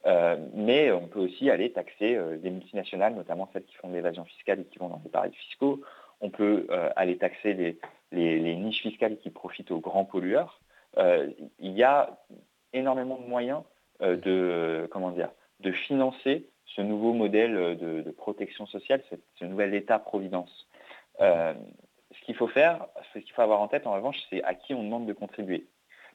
[0.06, 3.94] Euh, mais on peut aussi aller taxer euh, des multinationales, notamment celles qui font de
[3.94, 5.80] l'évasion fiscale et qui vont dans des paradis fiscaux.
[6.20, 7.52] On peut aller taxer
[8.12, 10.60] les, niches fiscales qui profitent aux grands pollueurs.
[10.96, 12.18] il y a
[12.72, 13.62] énormément de moyens
[14.00, 15.30] de, comment dire,
[15.60, 19.02] de financer ce nouveau modèle de, protection sociale,
[19.38, 20.68] ce, nouvel État-providence
[22.14, 24.74] ce qu'il faut faire, ce qu'il faut avoir en tête en revanche, c'est à qui
[24.74, 25.66] on demande de contribuer.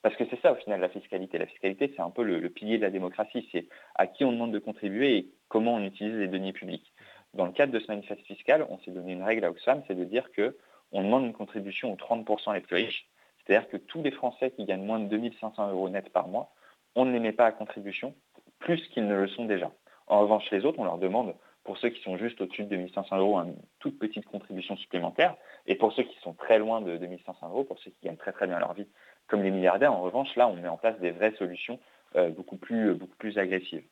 [0.01, 1.37] Parce que c'est ça au final la fiscalité.
[1.37, 3.47] La fiscalité, c'est un peu le, pilier de la démocratie.
[3.51, 6.93] C'est à qui on demande de contribuer et comment on utilise les deniers publics.
[7.33, 9.95] Dans le cadre de ce manifeste fiscal, on s'est donné une règle à Oxfam, c'est
[9.95, 13.07] de dire qu'on demande une contribution aux 30% les plus riches.
[13.45, 16.51] C'est-à-dire que tous les Français qui gagnent moins de 2500 euros net par mois,
[16.95, 18.15] on ne les met pas à contribution
[18.59, 19.71] plus qu'ils ne le sont déjà.
[20.07, 23.17] En revanche, les autres, on leur demande pour ceux qui sont juste au-dessus de 2500
[23.17, 25.35] euros, une toute petite contribution supplémentaire.
[25.67, 28.31] Et pour ceux qui sont très loin de 2500 euros, pour ceux qui gagnent très
[28.31, 28.87] très bien leur vie,
[29.27, 31.79] comme les milliardaires, en revanche, là, on met en place des vraies solutions
[32.15, 33.83] euh, beaucoup, plus, beaucoup plus agressives.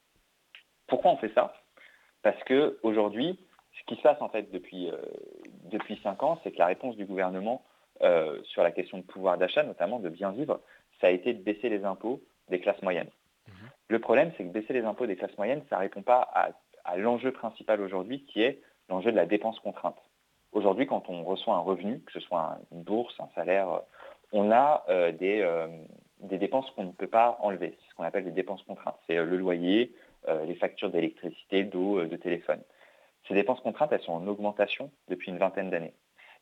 [0.88, 1.53] Pourquoi on fait ça?
[2.23, 3.39] Parce qu'aujourd'hui,
[3.79, 4.97] ce qui se passe en fait depuis, euh,
[5.65, 7.63] depuis 5 ans, c'est que la réponse du gouvernement
[8.01, 10.62] euh, sur la question de pouvoir d'achat, notamment de bien vivre,
[10.99, 13.10] ça a été de baisser les impôts des classes moyennes.
[13.47, 13.51] Mmh.
[13.89, 16.51] Le problème, c'est que baisser les impôts des classes moyennes, ça ne répond pas à
[16.88, 19.97] à l'enjeu principal aujourd'hui qui est l'enjeu de la dépense contrainte.
[20.53, 23.81] Aujourd'hui, quand on reçoit un revenu, que ce soit une bourse, un salaire,
[24.31, 25.67] on a euh, des, euh,
[26.21, 27.77] des, dépenses qu'on ne peut pas enlever.
[27.77, 28.97] C'est ce qu'on appelle des dépenses contraintes.
[29.05, 29.93] C'est euh, le loyer,
[30.45, 32.60] les factures d'électricité, d'eau, de téléphone.
[33.29, 35.93] Ces dépenses contraintes, elles sont en augmentation depuis une vingtaine d'années.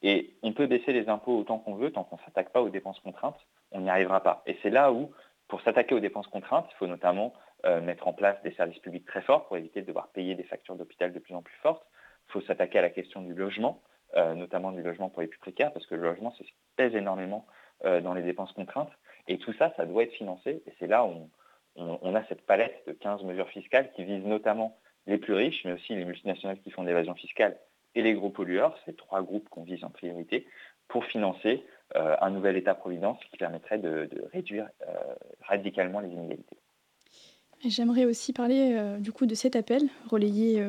[0.02, 2.70] Et on peut baisser les impôts autant qu'on veut, tant qu'on ne s'attaque pas aux
[2.70, 3.38] dépenses contraintes,
[3.72, 4.42] on n'y arrivera pas.
[4.48, 5.12] Et c'est là où,
[5.48, 7.34] pour s'attaquer aux dépenses contraintes, il faut notamment
[7.66, 10.44] euh, mettre en place des services publics très forts pour éviter de devoir payer des
[10.44, 11.86] factures d'hôpital de plus en plus fortes.
[12.30, 13.82] Il faut s'attaquer à la question du logement,
[14.16, 16.96] euh, notamment du logement pour les plus précaires, parce que le logement, c'est ce pèse
[16.96, 17.46] énormément
[17.84, 18.92] dans les dépenses contraintes.
[19.28, 20.64] Et tout ça, ça doit être financé.
[20.66, 21.30] Et c'est là où
[21.76, 24.78] on, a cette palette de 15 mesures fiscales qui visent notamment
[25.08, 27.58] les plus riches, mais aussi les multinationales qui font de l'évasion fiscale
[27.96, 30.48] et les gros pollueurs, ces trois groupes qu'on vise en priorité,
[30.88, 34.94] pour financer euh, un nouvel État-providence qui permettrait de, réduire euh,
[35.42, 36.58] radicalement les inégalités.
[37.66, 40.64] J'aimerais aussi parler euh, du coup de cet appel relayé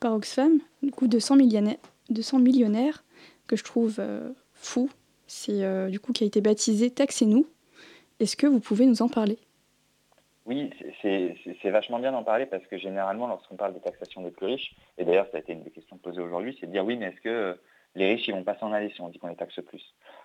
[0.00, 1.76] par Oxfam, du coup de 100 millionnaires,
[2.10, 3.04] de 100 millionnaires
[3.46, 4.02] que je trouve
[4.54, 4.90] fou.
[5.26, 7.46] C'est du coup qui a été baptisé Taxez-nous.
[8.20, 9.38] Est-ce que vous pouvez nous en parler?
[10.46, 14.46] Oui, c'est vachement bien d'en parler parce que généralement, lorsqu'on parle de taxation des plus
[14.46, 16.96] riches, et d'ailleurs ça a été une des questions posées aujourd'hui, c'est de dire oui,
[16.96, 17.54] mais est-ce que euh,
[17.94, 19.82] les riches ils vont pas s'en aller si on dit qu'on les taxe plus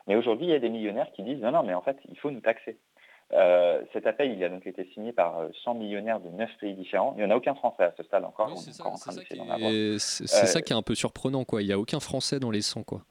[0.08, 2.18] Mais aujourd'hui, il y a des millionnaires qui disent non, non, mais en fait, il
[2.18, 2.78] faut nous taxer.
[3.32, 6.74] Euh, cet appel, il a donc été signé par 100 euh, millionnaires de 9 pays
[6.74, 7.14] différents.
[7.16, 8.58] Il n'y en a aucun Français à ce stade encore.
[8.58, 11.46] c'est ça, ça, qui est un peu surprenant.
[11.46, 11.62] Quoi.
[11.62, 12.84] Il n'y a aucun Français dans les 100.
[12.84, 13.02] Quoi.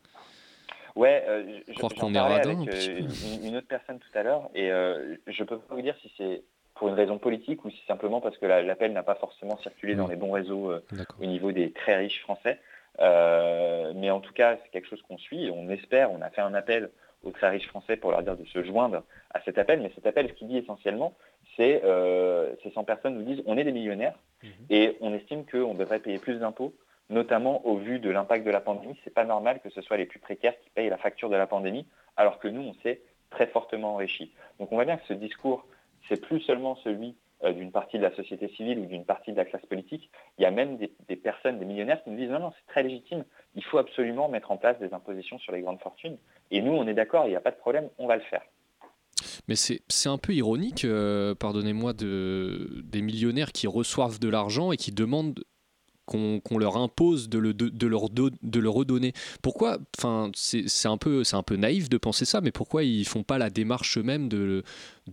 [0.96, 1.24] Ouais,
[1.68, 2.62] je, crois qu'on est radin.
[2.62, 5.94] Avec, une, une, autre personne tout à l'heure, et je ne peux pas vous dire
[6.02, 6.42] si c'est
[6.78, 10.06] pour une raison politique ou si simplement parce que l'appel n'a pas forcément circulé dans
[10.06, 10.84] les bons réseaux euh,
[11.20, 12.60] au niveau des très riches français.
[13.00, 15.50] Euh, mais en tout cas, c'est quelque chose qu'on suit.
[15.54, 16.90] On espère, on a fait un appel
[17.22, 19.80] aux très riches français pour leur dire de se joindre à cet appel.
[19.80, 21.14] Mais cet appel, ce qu'il dit essentiellement,
[21.56, 24.50] c'est euh, ces 100 personnes nous disent on est des millionnaires mhm.
[24.70, 26.74] et on estime qu'on devrait payer plus d'impôts,
[27.10, 28.98] notamment au vu de l'impact de la pandémie.
[29.04, 31.46] C'est pas normal que ce soit les plus précaires qui payent la facture de la
[31.46, 34.32] pandémie, alors que nous, on s'est très fortement enrichi.
[34.58, 35.66] Donc on voit bien que ce discours
[36.08, 39.44] c'est plus seulement celui d'une partie de la société civile ou d'une partie de la
[39.44, 40.10] classe politique.
[40.38, 42.82] Il y a même des, personnes, des millionnaires qui nous disent non, non, c'est très
[42.82, 43.24] légitime,
[43.54, 46.18] il faut absolument mettre en place des impositions sur les grandes fortunes.
[46.50, 48.42] Et nous, on est d'accord, il n'y a pas de problème, on va le faire.
[49.48, 54.76] Mais c'est un peu ironique, euh, pardonnez-moi, de, des millionnaires qui reçoivent de l'argent et
[54.76, 55.42] qui demandent
[56.08, 57.54] qu'on leur impose de le,
[57.88, 59.12] leur redonner.
[59.42, 61.22] Pourquoi Enfin, c'est un, peu,
[61.56, 64.64] naïf de penser ça, mais pourquoi ils font pas la démarche eux-mêmes de,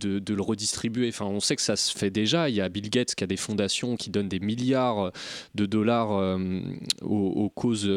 [0.02, 1.08] le redistribuer?
[1.08, 2.48] Enfin, On sait que ça se fait déjà.
[2.48, 5.12] Il y a Bill Gates qui a des fondations qui donnent des milliards
[5.54, 6.60] de dollars euh,
[7.02, 7.88] aux, causes,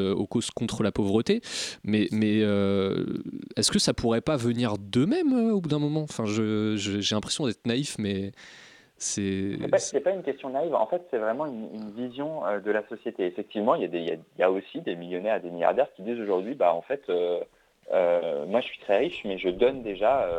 [0.55, 1.41] contre la pauvreté.
[1.83, 3.05] Mais, mais euh,
[3.55, 6.03] est-ce que ça pourrait pas venir d'eux-mêmes euh, au bout d'un moment?
[6.03, 8.31] Enfin, j'ai l'impression d'être naïf, mais...
[9.01, 12.85] C'est n'est pas, une question naïve, en fait c'est vraiment une, vision euh, de la
[12.89, 13.25] société.
[13.25, 16.01] Effectivement, il y, a des, il, y a, aussi des millionnaires et des milliardaires qui
[16.01, 17.39] disent aujourd'hui, bah, en fait, euh,
[17.93, 20.29] euh, moi je suis très riche, mais je donne déjà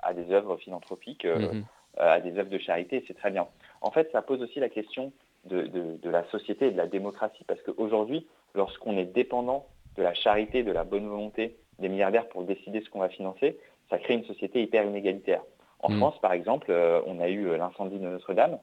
[0.00, 1.64] à des œuvres philanthropiques, mhm.
[1.98, 3.46] à des œuvres de charité, c'est très bien.
[3.82, 5.12] En fait, ça pose aussi la question
[5.44, 9.66] de, de la société et de la démocratie, parce qu'aujourd'hui, lorsqu'on est dépendant
[9.98, 13.58] de la charité, de la bonne volonté des milliardaires pour décider ce qu'on va financer,
[13.90, 15.42] ça crée une société hyper inégalitaire.
[15.80, 15.96] En mm.
[15.98, 18.58] France, par exemple, euh, on a eu euh, l'incendie de Notre-Dame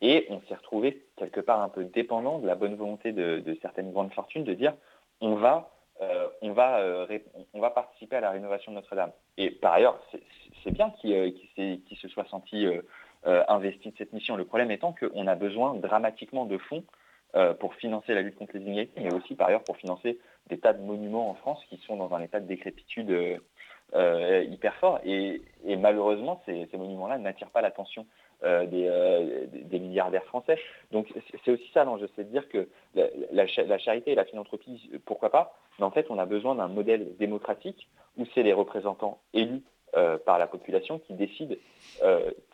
[0.00, 3.92] et on s'est retrouvé quelque part un peu dépendant de la bonne volonté de, certaines
[3.92, 4.74] grandes fortunes de dire
[5.22, 5.70] on va,
[6.02, 7.06] euh, on, va,
[7.54, 9.12] on va participer à la rénovation de Notre-Dame.
[9.38, 9.98] Et par ailleurs,
[10.62, 12.66] c'est bien qu'il se soit senti
[13.24, 14.36] investi de cette mission.
[14.36, 16.84] Le problème étant qu'on a besoin dramatiquement de fonds
[17.58, 20.74] pour financer la lutte contre les inégalités, mais aussi par ailleurs pour financer des tas
[20.74, 23.40] de monuments en France qui sont dans un état de décrépitude
[23.94, 25.00] euh, hyper fort.
[25.04, 28.04] Et, malheureusement, ces, monuments-là n'attirent pas l'attention
[28.42, 30.58] euh, euh, des, milliardaires français.
[30.90, 31.06] Donc
[31.44, 32.68] c'est aussi ça l'enjeu, c'est de dire que
[33.32, 37.16] la, charité et la philanthropie, pourquoi pas, mais en fait on a besoin d'un modèle
[37.16, 39.62] démocratique où c'est les représentants élus
[40.26, 41.54] par la population qui décident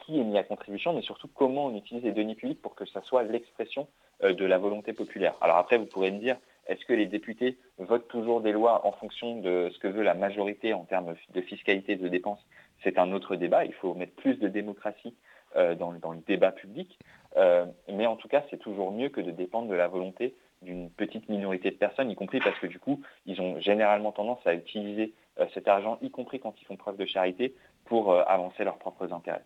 [0.05, 2.87] qui est mis à contribution, mais surtout comment on utilise les deniers publics pour que
[2.87, 3.89] ça soit l'expression
[4.23, 5.35] de la volonté populaire.
[5.41, 6.37] Alors après, vous pourrez me dire,
[6.67, 10.15] est-ce que les députés votent toujours des lois en fonction de ce que veut la
[10.15, 12.45] majorité en termes de fiscalité de dépenses?
[12.83, 13.65] C'est un autre débat.
[13.65, 15.15] Il faut mettre plus de démocratie
[15.57, 16.99] euh, dans, le débat public.
[17.37, 20.91] Euh, mais en tout cas, c'est toujours mieux que de dépendre de la volonté d'une
[20.91, 24.55] petite minorité de personnes, y compris parce que du coup, ils ont généralement tendance à
[24.55, 28.79] utiliser euh, cet argent, y compris quand ils font preuve de charité, pour avancer leurs
[28.79, 29.45] propres intérêts.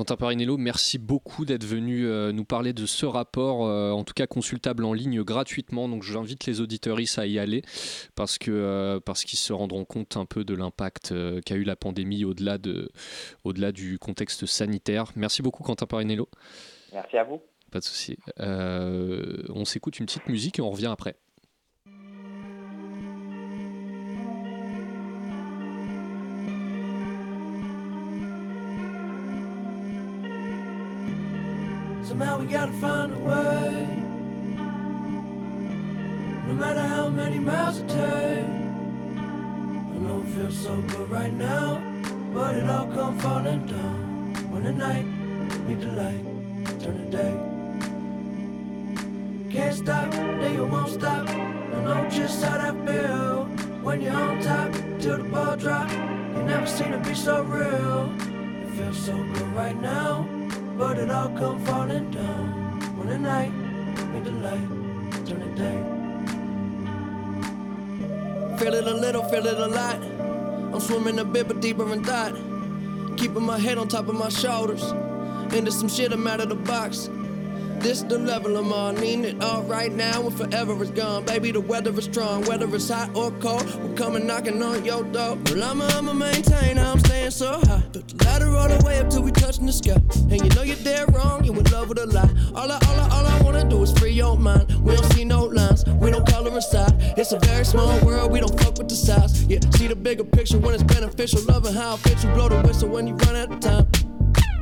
[0.00, 4.14] Quentin Parinello, merci beaucoup d'être venu euh, nous parler de ce rapport, euh, en tout
[4.14, 5.90] cas consultable en ligne gratuitement.
[5.90, 7.60] Donc j'invite les auditeuristes à y aller
[8.14, 11.12] parce que euh, parce qu'ils se rendront compte un peu de l'impact
[11.44, 12.90] qu'a eu la pandémie au-delà de
[13.44, 15.12] au-delà du contexte sanitaire.
[15.16, 16.30] Merci beaucoup Quentin Parinello.
[16.94, 17.42] Merci à vous.
[17.70, 18.16] Pas de souci.
[18.38, 21.16] on s'écoute une petite musique et on revient après.
[32.20, 33.86] Somehow we gotta find a way.
[36.48, 37.98] No matter how many miles it takes.
[39.16, 41.80] I know it feels so good right now,
[42.34, 45.06] but it all come falling down when the night
[45.66, 46.22] meet the light,
[46.78, 47.34] turn the day.
[49.50, 51.26] Can't stop, then you won't stop.
[51.26, 53.46] I know just how that feel
[53.82, 55.90] when you're on top till the ball drop.
[55.90, 58.12] You never seen it be so real.
[58.20, 60.28] It feels so good right now,
[60.80, 63.52] but it all come falling down when the night
[64.12, 64.68] make the light
[65.26, 65.78] turn the day.
[68.56, 69.96] Feel it a little, feel it a lot.
[70.72, 72.34] I'm swimming a bit, but deeper in thought.
[73.18, 74.82] Keeping my head on top of my shoulders.
[75.54, 77.10] Into some shit, I'm out of the box.
[77.80, 78.96] This the level I'm on.
[78.96, 81.24] Need it all right now and forever is gone.
[81.24, 82.44] Baby, the weather is strong.
[82.44, 85.38] Whether it's hot or cold, we're coming knocking on your door.
[85.46, 87.82] Well, I'ma, maintain, I'm staying so high.
[87.92, 89.96] Took the ladder all the way up till we touching the sky.
[90.30, 92.28] And you know you're dead wrong, you in love with a lie.
[92.54, 94.70] All I, all I, all I wanna do is free your mind.
[94.84, 96.92] We don't see no lines, we don't color inside.
[97.16, 99.44] It's a very small world, we don't fuck with the size.
[99.44, 101.40] Yeah, see the bigger picture when it's beneficial.
[101.44, 103.86] Loving how it fits you, blow the whistle when you run out of time.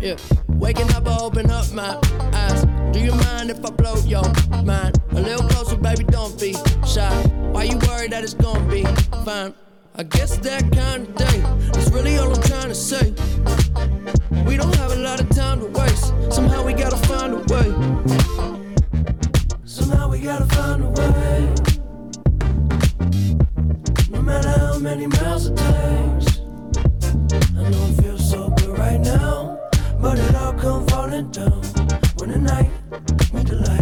[0.00, 0.14] Yeah,
[0.46, 1.98] waking up, I open up my
[2.32, 2.67] eyes.
[2.92, 4.24] Do you mind if I blow your
[4.64, 4.98] mind?
[5.10, 6.54] A little closer, baby, don't be
[6.86, 7.14] shy.
[7.52, 8.84] Why you worried that it's gonna be
[9.24, 9.52] fine?
[9.94, 13.12] I guess that kind of day is really all I'm trying to say.
[14.46, 16.14] We don't have a lot of time to waste.
[16.30, 17.68] Somehow we gotta find a way.
[19.64, 21.54] Somehow we gotta find a way.
[24.10, 26.40] No matter how many miles it takes.
[27.56, 29.58] I know it feels so good right now.
[30.00, 31.87] But it all come falling down
[32.28, 32.70] when the night.
[33.32, 33.77] Meet the light,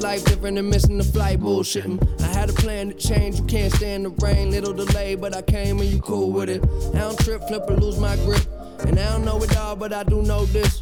[0.00, 1.40] this life different than missing the flight.
[1.40, 1.98] Bullshitting.
[2.22, 3.38] I had a plan to change.
[3.38, 4.50] You can't stand the rain.
[4.50, 6.62] Little delay, but I came and you cool with it.
[6.94, 8.46] I don't trip, flip, or lose my grip.
[8.80, 10.80] And I don't know it all, but I do know this.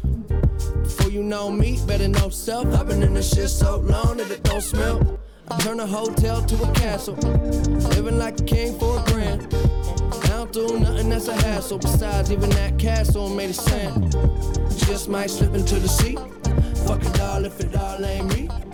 [0.83, 2.67] Before you know me, better know self.
[2.73, 5.19] I've been in this shit so long that it don't smell.
[5.51, 7.15] I turn a hotel to a castle.
[7.95, 9.53] Living like a king for a grand.
[10.23, 11.79] I don't do nothing that's a hassle.
[11.79, 14.11] Besides, even that castle made of sand.
[14.77, 16.15] Just might slip into the sea.
[16.85, 18.68] Fuck it all if it all ain't me.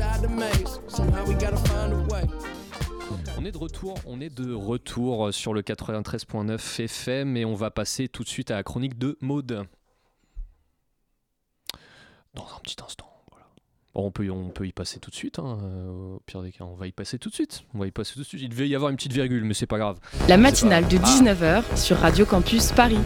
[0.00, 0.80] Maybe we inside the maze.
[0.88, 2.22] Somehow we gotta find a way.
[3.38, 7.70] On est de retour, on est de retour sur le 93.9 FM et on va
[7.70, 9.64] passer tout de suite à la chronique de Maude.
[12.34, 13.10] Dans un petit instant.
[13.30, 13.46] Voilà.
[13.94, 15.38] Bon, on, peut, on peut y passer tout de suite.
[15.38, 17.62] hein, euh, au pire des cas, on va y passer tout de suite.
[17.74, 18.42] On va y passer tout de suite.
[18.42, 19.98] Il devait y avoir une petite virgule, mais c'est pas grave.
[20.28, 21.06] La matinale de Ah.
[21.06, 22.98] 19h sur Radio Campus Paris.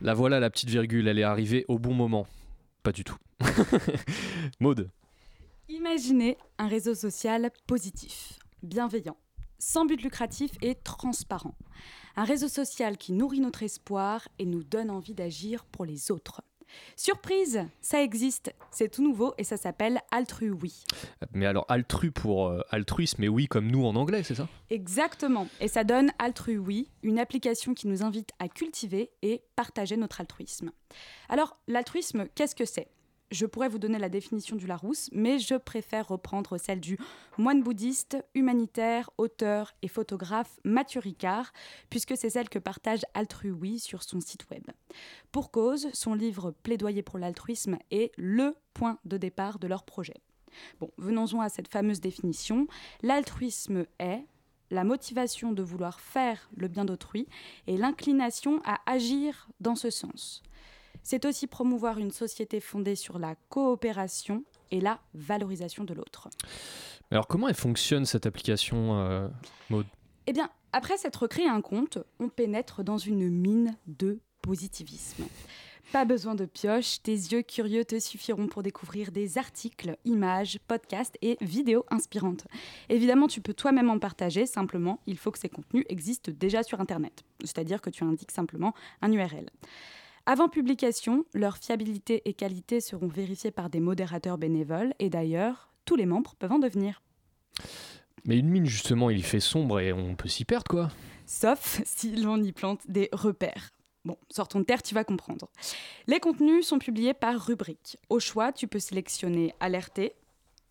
[0.00, 2.26] La voilà, la petite virgule, elle est arrivée au bon moment.
[2.88, 3.18] Pas du tout.
[4.60, 4.90] Maude.
[5.68, 9.18] Imaginez un réseau social positif, bienveillant,
[9.58, 11.54] sans but lucratif et transparent.
[12.16, 16.40] Un réseau social qui nourrit notre espoir et nous donne envie d'agir pour les autres.
[16.96, 20.84] Surprise, ça existe, c'est tout nouveau et ça s'appelle Altrui.
[21.32, 24.48] Mais alors, altru pour euh, altruisme, mais oui, comme nous en anglais, c'est ça?
[24.70, 30.20] Exactement, et ça donne Altrui, une application qui nous invite à cultiver et partager notre
[30.20, 30.72] altruisme.
[31.28, 32.88] Alors, l'altruisme, qu'est-ce que c'est?
[33.30, 36.98] Je pourrais vous donner la définition du Larousse, mais je préfère reprendre celle du
[37.36, 41.52] moine bouddhiste, humanitaire, auteur et photographe Mathieu Ricard,
[41.90, 44.64] puisque c'est celle que partage Altrui sur son site web.
[45.32, 50.16] Pour cause, son livre Plaidoyer pour l'altruisme est le point de départ de leur projet.
[50.80, 52.66] Bon, venons-en à cette fameuse définition.
[53.02, 54.24] L'altruisme est
[54.70, 57.26] la motivation de vouloir faire le bien d'autrui
[57.66, 60.42] et l'inclination à agir dans ce sens.
[61.02, 66.28] C'est aussi promouvoir une société fondée sur la coopération et la valorisation de l'autre.
[67.10, 69.28] Alors, comment elle fonctionne cette application, euh,
[70.26, 75.24] Eh bien, après s'être créé un compte, on pénètre dans une mine de positivisme.
[75.92, 81.16] Pas besoin de pioche, tes yeux curieux te suffiront pour découvrir des articles, images, podcasts
[81.22, 82.46] et vidéos inspirantes.
[82.90, 86.80] Évidemment, tu peux toi-même en partager, simplement, il faut que ces contenus existent déjà sur
[86.80, 87.24] Internet.
[87.42, 89.48] C'est-à-dire que tu indiques simplement un URL.
[90.30, 95.96] Avant publication, leur fiabilité et qualité seront vérifiées par des modérateurs bénévoles et d'ailleurs, tous
[95.96, 97.00] les membres peuvent en devenir.
[98.26, 100.90] Mais une mine, justement, il fait sombre et on peut s'y perdre, quoi.
[101.24, 103.70] Sauf si l'on y plante des repères.
[104.04, 105.48] Bon, sortons de terre, tu vas comprendre.
[106.06, 107.96] Les contenus sont publiés par rubrique.
[108.10, 110.12] Au choix, tu peux sélectionner alerter,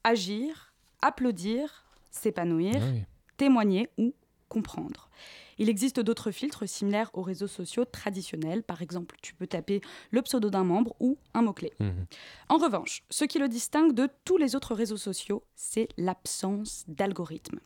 [0.04, 3.02] agir, applaudir, s'épanouir, Ah oui.
[3.38, 4.14] témoigner ou
[4.48, 5.10] comprendre.
[5.58, 8.64] Il existe d'autres filtres similaires aux réseaux sociaux traditionnels.
[8.64, 9.82] Par exemple, tu peux taper
[10.12, 11.74] le pseudo d'un membre ou un mot-clé.
[11.80, 12.06] Mhm.
[12.50, 17.60] En revanche, ce qui le distingue de tous les autres réseaux sociaux, c'est l'absence d'algorithme.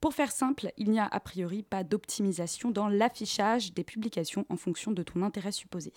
[0.00, 4.56] Pour faire simple, il n'y a a priori pas d'optimisation dans l'affichage des publications en
[4.56, 5.92] fonction de ton intérêt supposé.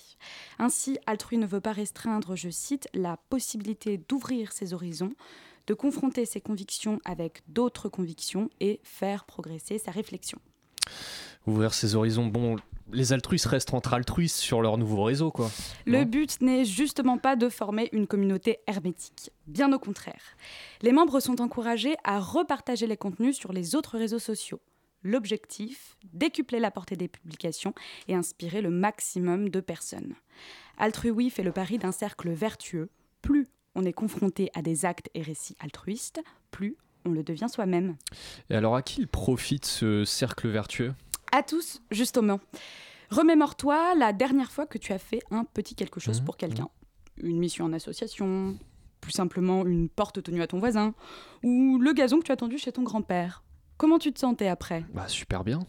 [0.59, 5.13] Ainsi, Altrui ne veut pas restreindre, je cite, la possibilité d'ouvrir ses horizons,
[5.67, 10.39] de confronter ses convictions avec d'autres convictions et faire progresser sa réflexion.
[11.47, 12.27] Ouvrir ses horizons.
[12.27, 12.57] Bon,
[12.91, 15.49] les altruistes restent entre altruistes sur leur nouveau réseau, quoi.
[15.85, 20.35] Le but n'est justement pas de former une communauté hermétique, bien au contraire.
[20.81, 24.61] Les membres sont encouragés à repartager les contenus sur les autres réseaux sociaux.
[25.03, 27.73] L'objectif, décupler la portée des publications
[28.07, 30.15] et inspirer le maximum de personnes.
[30.77, 32.89] Altrui fait le pari d'un cercle vertueux.
[33.21, 36.21] Plus on est confronté à des actes et récits altruistes,
[36.51, 37.95] plus on le devient soi-même.
[38.49, 40.93] Et alors, à qui il profite ce cercle vertueux?
[41.31, 42.39] À tous, justement.
[43.09, 46.69] Remémore-toi la dernière fois que tu as fait un petit quelque chose Mhm, pour quelqu'un.
[47.21, 48.57] Une mission en association,
[49.01, 50.93] plus simplement une porte tenue à ton voisin,
[51.43, 53.43] ou le gazon que tu as tendu chez ton grand-père.
[53.77, 54.85] Comment tu te sentais après?
[54.93, 55.59] Bah, super bien.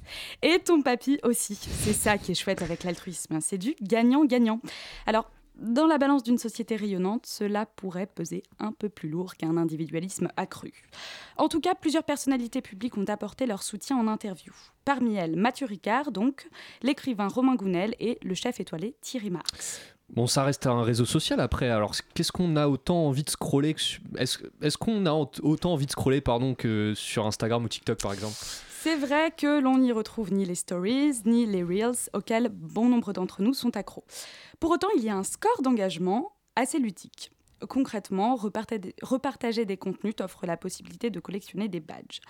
[0.43, 1.55] Et ton papy aussi.
[1.57, 3.41] C'est ça qui est chouette avec l'altruisme.
[3.41, 4.61] C'est du gagnant-gagnant.
[5.07, 9.57] Alors, dans la balance d'une société rayonnante, cela pourrait peser un peu plus lourd qu'un
[9.57, 10.73] individualisme accru.
[11.37, 14.53] En tout cas, plusieurs personnalités publiques ont apporté leur soutien en interview.
[14.85, 16.49] Parmi elles, Mathieu Ricard, donc,
[16.83, 19.81] l'écrivain Romain Gounel et le chef étoilé Thierry Marx.
[20.11, 21.71] Bon, ça reste un réseau social après.
[21.71, 23.75] Alors, qu'est-ce qu'on a autant envie de scroller
[24.17, 28.37] Est-ce qu'on a autant envie de scroller, pardon, que sur Instagram ou TikTok, par exemple?
[28.85, 33.15] C'est vrai que l'on n'y retrouve ni les stories, ni les reels auxquels bon nombre
[33.15, 34.05] d'entre nous sont accros.
[34.61, 37.33] Pour autant, il y a un score d'engagement assez ludique.
[37.67, 42.21] Concrètement, repartager, des contenus t'offre la possibilité de collectionner des badges.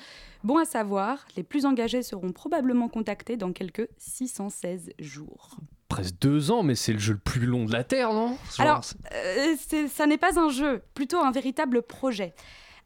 [0.44, 5.56] Bon à savoir, les plus engagés seront probablement contactés dans quelques 616 jours.
[5.88, 8.38] Presque deux ans, mais c'est le jeu le plus long de la Terre, non?
[8.56, 9.56] Genre, Alors, Euh,
[9.88, 12.32] ça n'est pas un jeu, plutôt un véritable projet.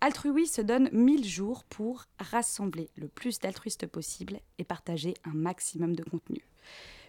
[0.00, 5.96] Altrui se donne 1000 jours pour rassembler le plus d'altruistes possible et partager un maximum
[5.96, 6.42] de contenu.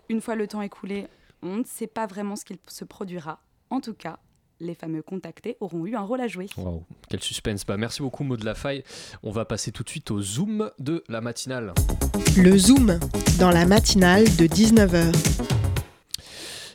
[0.09, 1.07] Une fois le temps écoulé,
[1.43, 3.41] on ne sait pas vraiment ce qu'il se produira.
[3.69, 4.17] En tout cas,
[4.59, 6.47] les fameux contactés auront eu un rôle à jouer.
[6.57, 7.63] Waouh, quel suspense.
[7.65, 8.83] Bah, merci beaucoup, Maud de la Faille.
[9.21, 11.73] On va passer tout de suite au zoom de la matinale.
[12.37, 12.99] Le Zoom,
[13.39, 15.58] dans la matinale de 19h.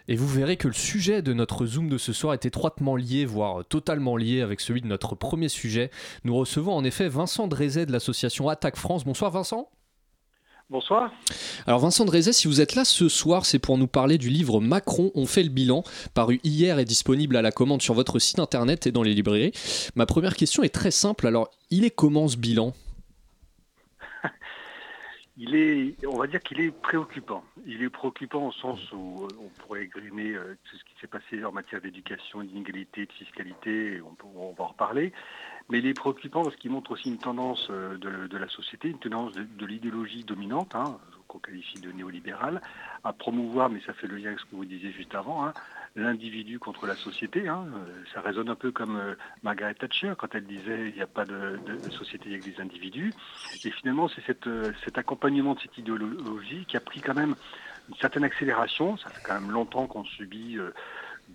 [0.07, 3.24] Et vous verrez que le sujet de notre Zoom de ce soir est étroitement lié,
[3.24, 5.90] voire totalement lié avec celui de notre premier sujet.
[6.24, 9.05] Nous recevons en effet Vincent Drézet de l'association Attaque France.
[9.05, 9.70] Bonsoir Vincent.
[10.68, 11.11] Bonsoir.
[11.66, 14.61] Alors Vincent Drézet, si vous êtes là ce soir, c'est pour nous parler du livre
[14.61, 15.84] Macron, on fait le bilan,
[16.14, 19.52] paru hier et disponible à la commande sur votre site internet et dans les librairies.
[19.94, 22.72] Ma première question est très simple, alors il est comment ce bilan?
[25.37, 27.43] Il est, on va dire qu'il est préoccupant.
[27.66, 31.09] Il est préoccupant au sens où euh, on pourrait égrener euh, tout ce qui s'est
[31.09, 35.12] passé en matière d'éducation, d'inégalité, de fiscalité, on, va en reparler.
[35.68, 39.01] Mais il est préoccupant parce qu'il montre aussi une tendance euh, de, la société, une
[39.01, 42.61] tendance de, de l'idéologie dominante, hein, qu'on qualifie de néolibérale,
[43.03, 45.53] à promouvoir, mais ça fait le lien avec ce que vous disiez juste avant, hein,
[45.97, 47.49] l'individu contre la société.
[47.49, 47.66] hein.
[47.74, 51.07] Euh, Ça résonne un peu comme euh, Margaret Thatcher quand elle disait il n'y a
[51.07, 53.14] pas de, de- de société avec des individus.
[53.64, 57.36] Et finalement, c'est cette, euh, cet accompagnement de cette idéologie qui a pris quand même
[57.88, 58.97] une certaine accélération.
[58.97, 60.70] Ça fait quand même longtemps qu'on subit euh,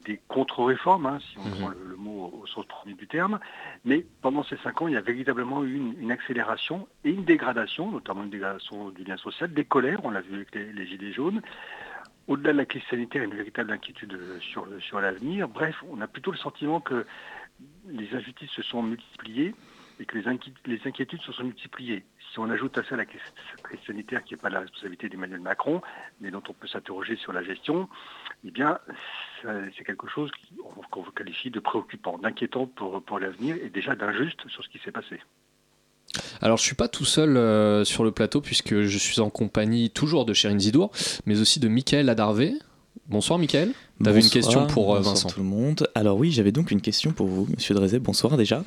[0.05, 1.51] des contre-réformes, hein, si on Mhm.
[1.53, 3.39] prend le, le mot au sens premier du terme.
[3.85, 7.23] Mais pendant ces cinq ans, il y a véritablement eu une, une accélération et une
[7.23, 10.85] dégradation, notamment une dégradation du lien social, des colères, on l'a vu avec les, les
[10.85, 11.41] Gilets jaunes.
[12.29, 15.49] Au-delà de la crise sanitaire, une véritable inquiétude euh, sur, le- sur l'avenir.
[15.49, 17.03] Bref, on a plutôt le sentiment que
[17.87, 19.55] les injustices se sont multipliées
[19.99, 22.05] et que les, inquié- les inquiétudes se sont multipliées.
[22.31, 23.19] Si on ajoute à ça la crise,
[23.87, 25.81] sanitaire qui n'est pas la responsabilité d'Emmanuel Macron,
[26.21, 27.89] mais dont on peut s'interroger sur la gestion,
[28.45, 28.77] eh bien,
[29.41, 30.29] c'est quelque chose
[30.91, 35.19] qu'on qualifie de préoccupant, d'inquiétant pour l'avenir et déjà d'injuste sur ce qui s'est passé.
[36.41, 39.89] Alors je suis pas tout seul euh, sur le plateau puisque je suis en compagnie
[39.89, 40.91] toujours de Chérine Zidour,
[41.25, 42.53] mais aussi de Michael Adarvé.
[43.07, 43.73] Bonsoir Michael.
[44.03, 45.29] T'avais une question pour euh, bonsoir Vincent.
[45.29, 45.87] tout le monde.
[45.93, 47.99] Alors oui, j'avais donc une question pour vous, Monsieur Drezet.
[47.99, 48.63] Bonsoir déjà.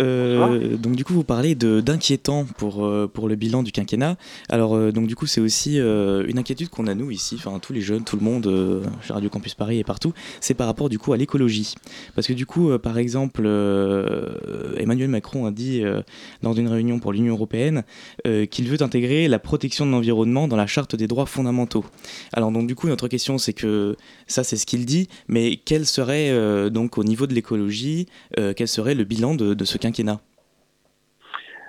[0.00, 4.16] Euh, donc du coup, vous parlez de d'inquiétant pour euh, pour le bilan du quinquennat.
[4.48, 7.58] Alors euh, donc du coup, c'est aussi euh, une inquiétude qu'on a nous ici, enfin
[7.60, 10.12] tous les jeunes, tout le monde, euh, chez Radio Campus Paris et partout.
[10.40, 11.74] C'est par rapport du coup à l'écologie,
[12.16, 16.02] parce que du coup, euh, par exemple, euh, Emmanuel Macron a dit euh,
[16.42, 17.84] lors d'une réunion pour l'Union européenne
[18.26, 21.84] euh, qu'il veut intégrer la protection de l'environnement dans la charte des droits fondamentaux.
[22.32, 23.96] Alors donc du coup, notre question c'est que
[24.26, 28.06] ça c'est ce qu'il dit, mais quel serait euh, donc au niveau de l'écologie,
[28.38, 30.20] euh, quel serait le bilan de, ce quinquennat?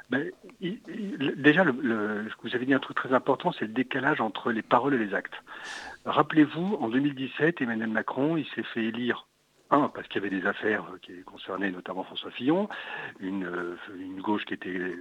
[0.09, 4.61] Ben, Déjà, le, vous avez dit un truc très important, c'est le décalage entre les
[4.61, 5.35] paroles et les actes.
[6.05, 9.25] Rappelez-vous, en 2017, Emmanuel Macron, il s'est fait élire
[9.71, 12.67] un, parce qu'il y avait des affaires qui concernaient notamment François Fillon,
[13.19, 13.47] une,
[14.21, 14.95] gauche qui était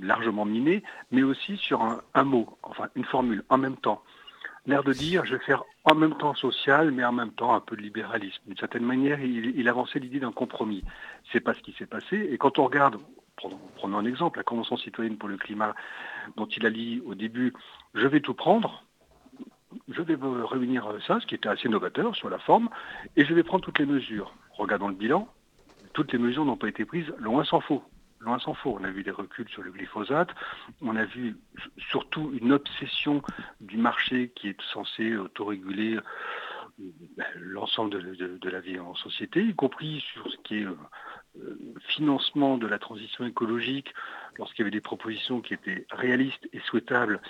[0.00, 4.02] largement minée, mais aussi sur un, mot, enfin une formule, en même temps.
[4.66, 7.60] L'air de dire, je vais faire en même temps social, mais en même temps un
[7.60, 8.42] peu de libéralisme.
[8.46, 10.82] D'une certaine manière, il, avançait l'idée d'un compromis.
[11.32, 12.28] C'est pas ce qui s'est passé.
[12.30, 12.96] Et quand on regarde,
[13.36, 15.74] prenons, un exemple, la Convention citoyenne pour le climat,
[16.36, 17.52] dont il a dit au début,
[17.92, 18.84] je vais tout prendre,
[19.88, 22.70] je vais réunir ça, ce qui était assez novateur sur la forme,
[23.16, 24.34] et je vais prendre toutes les mesures.
[24.52, 25.28] Regardons le bilan,
[25.92, 27.82] toutes les mesures n'ont pas été prises, loin s'en faut.
[28.24, 28.38] Loin.
[28.64, 30.30] On a vu des reculs sur le glyphosate,
[30.80, 31.36] on a vu
[31.90, 33.22] surtout une obsession
[33.60, 35.98] du marché qui est censé autoréguler
[36.78, 42.56] ben, l'ensemble de, la vie en société, y compris sur ce qui est euh, financement
[42.56, 43.92] de la transition écologique.
[44.38, 47.20] Lorsqu'il y avait des propositions qui étaient réalistes et souhaitables,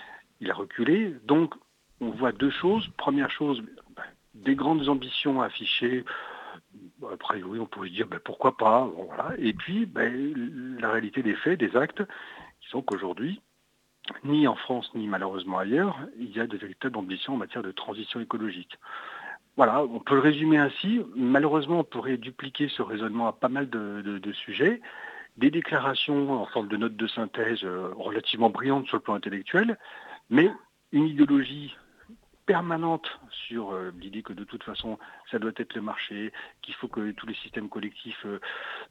[0.41, 1.15] il a reculé.
[1.25, 1.55] Donc
[2.01, 2.89] on voit deux choses.
[2.97, 3.63] Première chose,
[3.97, 6.05] ben, des grandes ambitions affichées.
[7.13, 8.91] Après, oui, on pourrait dire ben, pourquoi pas.
[9.39, 12.03] Et puis, ben, la réalité des faits, des actes,
[12.61, 13.41] qui sont qu'aujourd'hui,
[14.25, 17.73] ni en France, ni malheureusement ailleurs, il y a de véritables ambitions en matière de
[17.73, 18.79] transition écologique.
[19.57, 21.01] Voilà, on peut le résumer ainsi.
[21.15, 24.81] Malheureusement, on pourrait dupliquer ce raisonnement à pas mal de, de sujets.
[25.37, 29.79] Des déclarations en forme de notes de synthèse euh, relativement brillantes sur le plan intellectuel,
[30.31, 30.51] mais
[30.93, 31.75] une idéologie
[32.47, 34.99] permanente sur euh, l'idée que de toute façon
[35.31, 36.33] ça doit être le marché,
[36.63, 38.39] qu'il faut que tous les systèmes collectifs euh,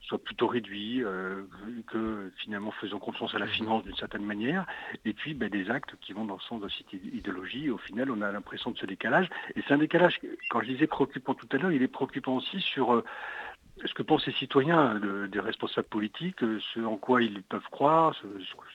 [0.02, 1.44] soient plutôt réduits, euh,
[1.88, 4.66] que finalement faisons confiance à la finance d'une certaine manière,
[5.06, 7.70] et puis ben, des actes qui vont dans le sens de cette idéologie.
[7.70, 9.30] au final, on a l'impression de ce décalage.
[9.56, 12.60] Et c'est un décalage, quand je disais préoccupant tout à l'heure, il est préoccupant aussi
[12.60, 13.04] sur
[13.86, 15.00] ce que pensent les citoyens
[15.32, 18.28] des responsables politiques, ce en quoi ils peuvent croire, ce,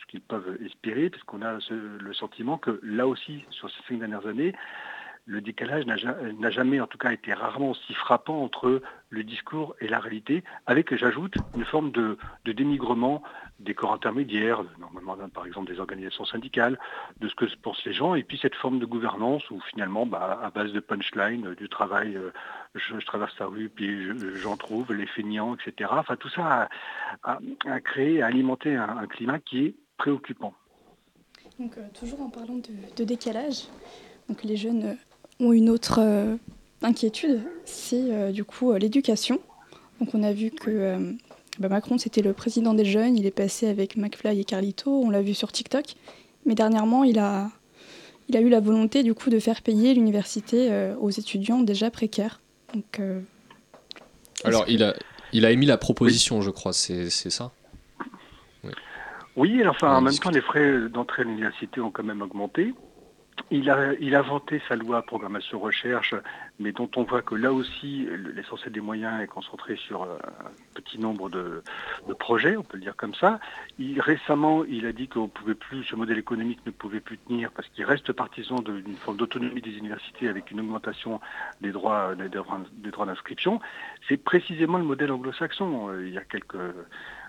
[0.08, 4.26] qu'ils peuvent espérer, parce qu'on a le sentiment que là aussi, sur ces cinq dernières
[4.26, 4.54] années,
[5.28, 8.80] le décalage n'a jamais, en tout cas, été rarement aussi frappant entre
[9.10, 13.22] le discours et la réalité, avec, j'ajoute, une forme de, dénigrement
[13.60, 16.78] des corps intermédiaires, normalement par exemple des organisations syndicales,
[17.20, 20.40] de ce que pensent les gens, et puis cette forme de gouvernance où finalement, bah,
[20.42, 22.18] à base de punchline, du travail,
[22.78, 25.90] je, traverse la rue, puis j'en trouve, les feignants, etc.
[25.92, 26.68] Enfin, tout ça
[27.22, 30.54] a, créé, a alimenté un, climat qui est préoccupant.
[31.58, 32.60] Donc, euh, toujours en parlant
[32.96, 33.64] de, décalage,
[34.28, 36.36] donc les jeunes euh, ont une autre euh,
[36.82, 39.40] inquiétude, c'est du coup l'éducation.
[39.98, 41.16] Donc on a vu que
[41.58, 45.10] bah, Macron c'était le président des jeunes, il est passé avec McFly et Carlito, on
[45.10, 45.94] l'a vu sur TikTok,
[46.46, 47.50] mais dernièrement il a,
[48.28, 52.40] il a eu la volonté du coup de faire payer l'université aux étudiants déjà précaires.
[52.74, 53.00] Donc,
[54.44, 54.94] Alors il a,
[55.32, 57.52] il a émis la proposition, je crois, c'est ça?
[59.36, 59.64] Oui.
[59.66, 62.74] enfin, en même temps, les frais d'entrée à l'université ont quand même augmenté.
[63.50, 66.14] Il a, il a vanté sa loi programmation recherche,
[66.58, 70.98] mais dont on voit que là aussi, l'essentiel des moyens est concentré sur un petit
[70.98, 71.62] nombre de,
[72.18, 73.38] projets, on peut le dire comme ça.
[73.78, 77.52] Il, récemment, il a dit qu'on pouvait plus, ce modèle économique ne pouvait plus tenir
[77.52, 81.20] parce qu'il reste partisan d'une forme d'autonomie des universités avec une augmentation
[81.60, 83.60] des droits, des droits, d'inscription.
[84.08, 85.92] C'est précisément le modèle anglo-saxon.
[86.00, 86.56] Il y a quelques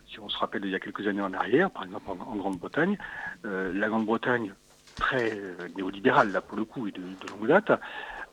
[0.09, 2.97] si on se rappelle il y a quelques années en arrière, par exemple en, Grande-Bretagne,
[3.45, 4.53] euh, la Grande-Bretagne
[4.95, 7.71] très euh, néolibéral, là pour le coup, et de, longue date,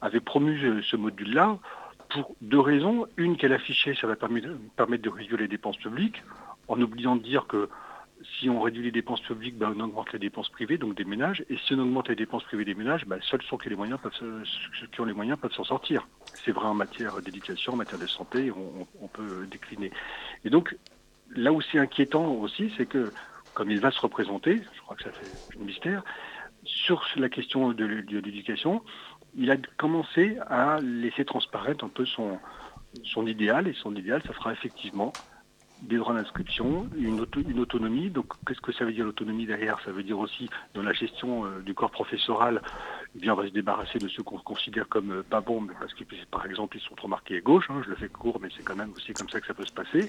[0.01, 1.59] avait promu ce module-là
[2.11, 3.07] pour deux raisons.
[3.17, 6.23] Une, qu'elle affichait, ça va permettre, de réduire les dépenses publiques,
[6.69, 7.69] en oubliant de dire que
[8.39, 11.45] si on réduit les dépenses publiques, ben, on augmente les dépenses privées, donc des ménages.
[11.51, 14.01] Et si on augmente les dépenses privées des ménages, ben, seuls ceux qui, les moyens
[14.01, 16.07] peuvent, ceux qui ont les moyens peuvent s'en sortir.
[16.45, 19.91] C'est vrai en matière d'éducation, en matière de santé, on, on, peut décliner.
[20.45, 20.77] Et donc,
[21.31, 23.13] là où c'est inquiétant aussi, c'est que,
[23.55, 26.03] comme il va se représenter, je crois que ça fait un mystère,
[26.67, 28.83] sur la question de, l'éducation,
[29.37, 32.39] il a commencé à laisser transparaître un peu son,
[33.27, 35.13] idéal, et son idéal, ça sera effectivement
[35.83, 37.21] des droits d'inscription, une,
[37.61, 38.09] autonomie.
[38.09, 39.79] Donc, qu'est-ce que ça veut dire l'autonomie derrière?
[39.85, 42.63] Ça veut dire aussi, dans la gestion euh, du corps professoral,
[43.21, 46.05] eh on va se débarrasser de ceux qu'on considère comme euh, pas bons, parce que,
[46.31, 47.67] par exemple, ils sont trop marqués à gauche.
[47.69, 49.67] Hein, je le fais court, mais c'est quand même aussi comme ça que ça peut
[49.67, 50.09] se passer.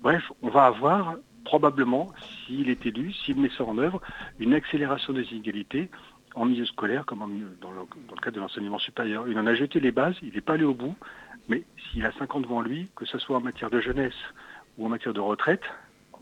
[0.00, 2.10] Bref, on va avoir probablement,
[2.46, 4.00] s'il est élu, s'il met ça en œuvre,
[4.38, 5.90] une accélération des inégalités
[6.34, 7.20] en milieu scolaire comme
[7.60, 9.28] dans, le, cadre de l'enseignement supérieur.
[9.28, 10.94] Il en a jeté les bases, il n'est pas allé au bout,
[11.48, 14.14] mais s'il a 50 ans devant lui, que ce soit en matière de jeunesse
[14.78, 15.62] ou en matière de retraite,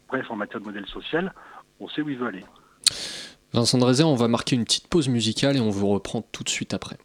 [0.09, 1.33] bref, en matière de modèle social,
[1.79, 2.45] on sait où il veut aller.
[3.53, 6.49] Vincent Drezet, on va marquer une petite pause musicale et on vous reprend tout de
[6.49, 6.97] suite après.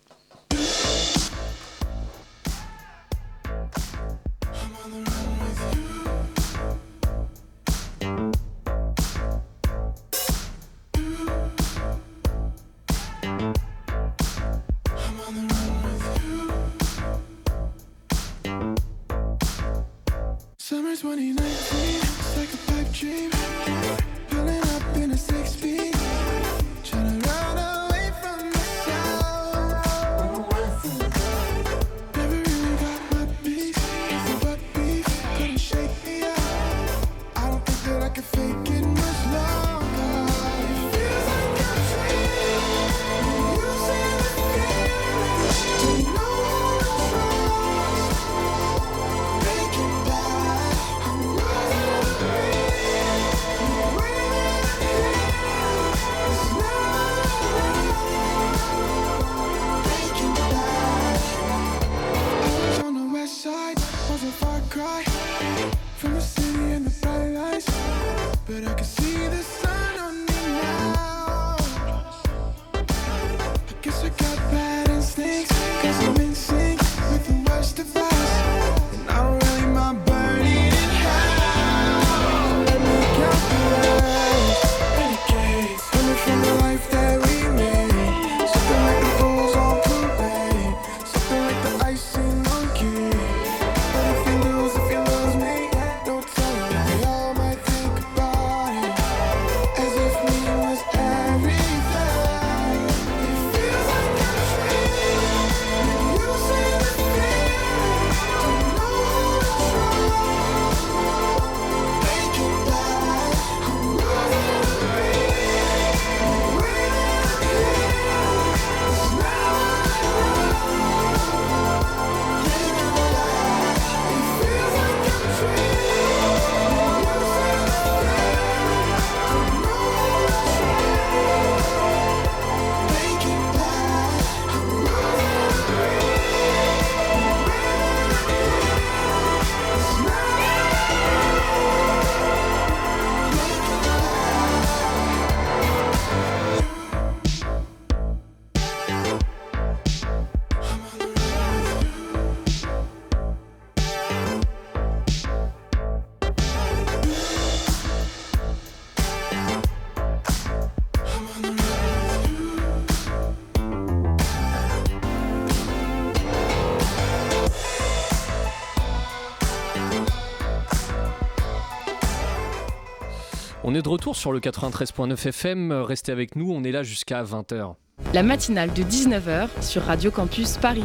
[173.96, 177.76] Retour sur le 93.9 FM, restez avec nous, on est là jusqu'à 20h.
[178.14, 180.84] La matinale de 19h sur Radio Campus Paris.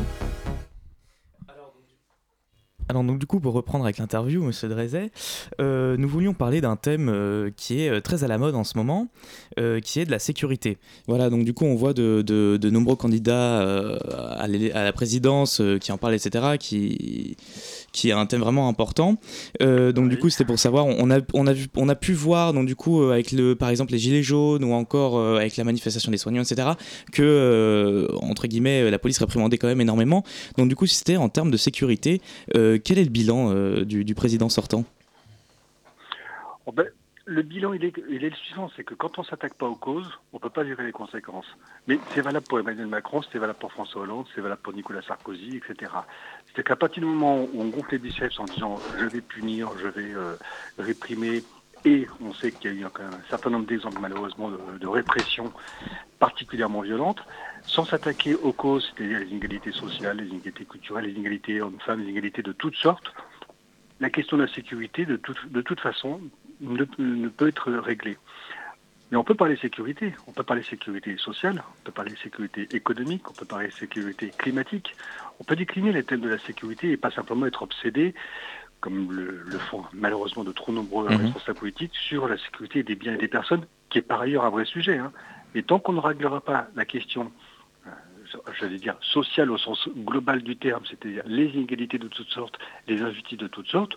[2.88, 5.10] Alors donc du coup pour reprendre avec l'interview, Monsieur Drezet,
[5.60, 8.64] euh, nous voulions parler d'un thème euh, qui est euh, très à la mode en
[8.64, 9.06] ce moment,
[9.56, 10.78] qui est de la sécurité.
[11.06, 16.14] Voilà donc du coup on voit de, nombreux candidats à, la présidence qui en parlent
[16.14, 16.56] etc.
[16.58, 17.36] qui
[17.92, 19.16] qui est un thème vraiment important.
[19.60, 22.66] donc du coup c'était pour savoir, on a on a on a pu voir donc
[22.66, 26.18] du coup avec le par exemple les gilets jaunes ou encore avec la manifestation des
[26.18, 26.68] soignants etc.
[27.12, 30.24] que entre guillemets la police réprimandait quand même énormément.
[30.56, 32.20] Donc du coup c'était en termes de sécurité
[32.52, 34.84] quel est le bilan euh, du, président sortant?
[36.66, 36.86] Oh ben,
[37.24, 39.66] Le bilan, il est, il est le suivant, c'est que quand on ne s'attaque pas
[39.66, 41.46] aux causes, on ne peut pas gérer les conséquences.
[41.86, 45.02] Mais c'est valable pour Emmanuel Macron, c'est valable pour François Hollande, c'est valable pour Nicolas
[45.02, 45.92] Sarkozy, etc.
[46.54, 49.70] C'est qu'à partir du moment où on gonfle les biceps en disant je vais punir,
[49.78, 50.36] je vais euh,
[50.78, 51.44] réprimer,
[51.84, 52.90] et on sait qu'il y a eu un,
[53.30, 55.52] certain nombre d'exemples malheureusement de, répression
[56.18, 57.20] particulièrement violente,
[57.66, 62.06] sans s'attaquer aux causes, c'est-à-dire les inégalités sociales, les inégalités culturelles, les inégalités hommes-femmes, les
[62.06, 63.12] inégalités de toutes sortes,
[64.00, 66.20] la question de la sécurité, de, de toute façon,
[66.60, 68.18] ne, peut être réglée.
[69.10, 73.28] Mais on peut parler sécurité, on peut parler sécurité sociale, on peut parler sécurité économique,
[73.28, 74.94] on peut parler sécurité climatique.
[75.40, 78.14] On peut décliner les thèmes de la sécurité et pas simplement être obsédé,
[78.80, 81.16] comme le, font malheureusement de trop nombreux mhm.
[81.16, 84.50] responsables politiques, sur la sécurité des biens et des personnes, qui est par ailleurs un
[84.50, 84.98] vrai sujet.
[84.98, 85.12] Hein.
[85.54, 87.32] Mais tant qu'on ne réglera pas la question
[88.60, 93.02] j'allais dire, sociale au sens global du terme, c'est-à-dire les inégalités de toutes sortes, les
[93.02, 93.96] injustices de toutes sortes,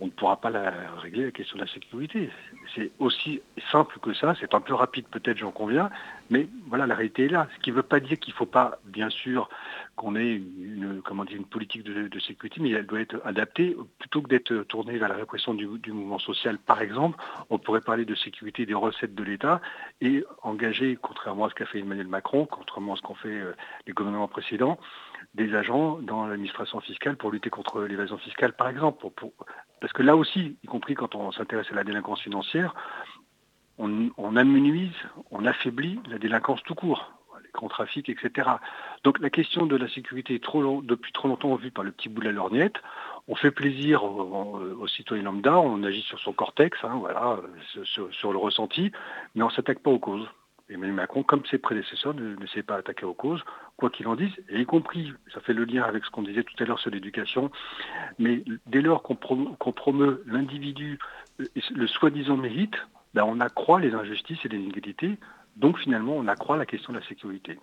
[0.00, 0.72] on ne pourra pas la,
[1.02, 2.30] régler la question de la sécurité.
[2.74, 3.40] C'est aussi
[3.72, 5.90] simple que ça, c'est un peu rapide peut-être, j'en conviens,
[6.30, 7.48] mais voilà, la réalité est là.
[7.56, 9.48] Ce qui ne veut pas dire qu'il ne faut pas, bien sûr,
[9.98, 11.02] qu'on ait une,
[11.50, 13.76] politique de, sécurité, mais elle doit être adaptée.
[13.98, 17.18] Plutôt que d'être tournée vers la répression du, mouvement social, par exemple,
[17.50, 19.60] on pourrait parler de sécurité des recettes de l'État
[20.00, 23.52] et engager, contrairement à ce qu'a fait Emmanuel Macron, contrairement à ce qu'ont fait euh,
[23.86, 24.78] les gouvernements précédents,
[25.34, 29.04] des agents dans l'administration fiscale pour lutter contre l'évasion fiscale, par exemple.
[29.80, 32.74] parce que là aussi, y compris quand on s'intéresse à la délinquance financière,
[33.78, 34.94] on, on amenuise,
[35.32, 37.17] on affaiblit la délinquance tout court,
[37.58, 38.48] les grands trafics, etc.
[39.04, 41.92] Donc la question de la sécurité est trop long, depuis trop longtemps vue par le
[41.92, 42.76] petit bout de la lorgnette.
[43.26, 47.40] on fait plaisir aux, citoyens lambda, on agit sur son cortex, hein, voilà,
[47.84, 48.92] sur, le ressenti,
[49.34, 50.26] mais on ne s'attaque pas aux causes.
[50.70, 53.42] Emmanuel Macron, comme ses prédécesseurs, ne, s'est pas attaqué aux causes,
[53.78, 56.42] quoi qu'il en dise, et y compris, ça fait le lien avec ce qu'on disait
[56.42, 57.50] tout à l'heure sur l'éducation,
[58.18, 60.98] mais dès lors qu'on promeut, l'individu,
[61.38, 62.76] le soi-disant mérite,
[63.14, 65.18] ben on accroît les injustices et les inégalités,
[65.58, 67.58] donc finalement on accroît la question de la sécurité.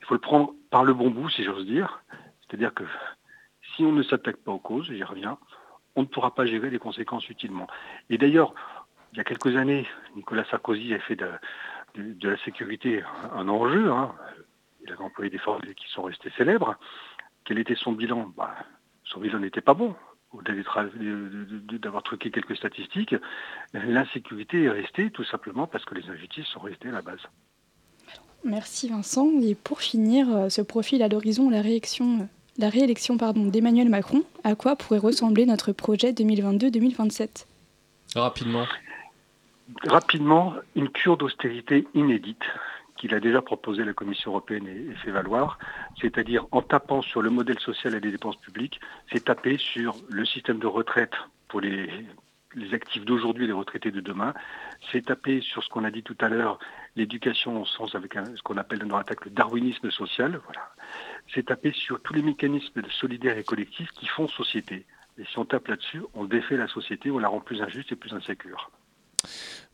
[0.00, 2.02] Il faut le prendre par le bon bout, si j'ose dire,
[2.42, 2.84] c'est-à-dire que
[3.74, 5.38] si on ne s'attaque pas aux causes, j'y reviens,
[5.96, 7.66] on ne pourra pas gérer les conséquences utilement.
[8.10, 8.54] Et d'ailleurs,
[9.12, 13.02] il y a quelques années, Nicolas Sarkozy a fait de, la sécurité
[13.32, 13.90] un enjeu.
[13.90, 14.14] Hein.
[14.84, 16.76] Il avait employé des forces qui sont restées célèbres.
[17.44, 18.32] Quel était son bilan?
[18.36, 18.54] Bah,
[19.04, 19.96] Son bilan n'était pas bon.
[20.42, 23.14] D'avoir truqué quelques statistiques,
[23.72, 27.20] l'insécurité est restée tout simplement parce que les injustices sont restées à la base.
[28.44, 29.30] Merci Vincent.
[29.42, 32.28] Et pour finir, euh, ce profil à l'horizon la réélection,
[32.58, 34.22] la réélection d'Emmanuel Macron.
[34.44, 37.46] À quoi pourrait ressembler notre projet 2022-2027
[38.14, 38.66] Rapidement
[39.84, 42.42] rapidement une cure d'austérité inédite
[42.96, 45.58] qu'il a déjà proposé la Commission européenne et, fait valoir,
[46.00, 48.80] c'est-à-dire en tapant sur le modèle social et les dépenses publiques,
[49.12, 51.12] c'est taper sur le système de retraite
[51.48, 51.88] pour les,
[52.72, 54.32] actifs d'aujourd'hui et les retraités de demain,
[54.90, 56.58] c'est taper sur ce qu'on a dit tout à l'heure,
[56.96, 60.72] l'éducation au sens avec ce qu'on appelle dans l'attaque le darwinisme social, voilà.
[61.34, 64.86] c'est taper sur tous les mécanismes solidaires et collectifs qui font société.
[65.18, 67.96] Et si on tape là-dessus, on défait la société, on la rend plus injuste et
[67.96, 68.70] plus insécure.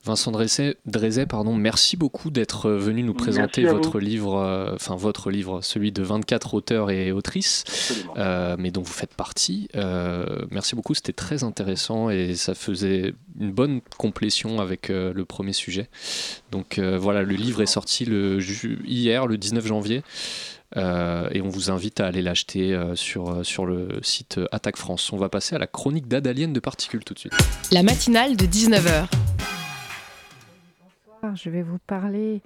[0.05, 5.61] Vincent Drezet, pardon, merci beaucoup d'être venu nous présenter votre livre, euh, enfin votre livre,
[5.63, 9.69] celui de 24 auteurs et autrices, euh, mais dont vous faites partie.
[9.77, 15.53] Euh, merci beaucoup, c'était très intéressant et ça faisait une bonne complétion avec le premier
[15.53, 15.89] sujet.
[16.51, 18.41] Donc voilà, le livre est sorti le,
[18.85, 20.03] hier, le 19 janvier.
[20.75, 25.13] et on vous invite à aller l'acheter sur, sur le site Attaque France.
[25.13, 27.35] On va passer à la chronique d'Adalienne de particules tout de suite.
[27.71, 29.07] La matinale de 19h.
[31.35, 32.43] Je vais vous parler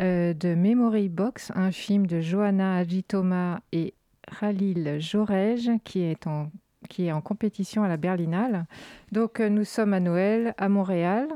[0.00, 3.92] euh, de Memory Box, un film de Johanna Agitoma et
[4.40, 8.64] Khalil Jorej qui est en compétition à la Berlinale.
[9.12, 11.28] Donc euh, nous sommes à Noël à Montréal.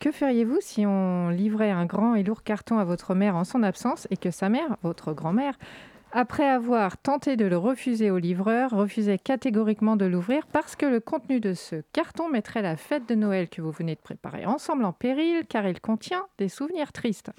[0.00, 3.62] Que feriez-vous si on livrait un grand et lourd carton à votre mère en son
[3.62, 5.58] absence et que sa mère, votre grand-mère,
[6.12, 11.00] après avoir tenté de le refuser au livreur, refusait catégoriquement de l'ouvrir parce que le
[11.00, 14.84] contenu de ce carton mettrait la fête de Noël que vous venez de préparer ensemble
[14.84, 17.30] en péril car il contient des souvenirs tristes.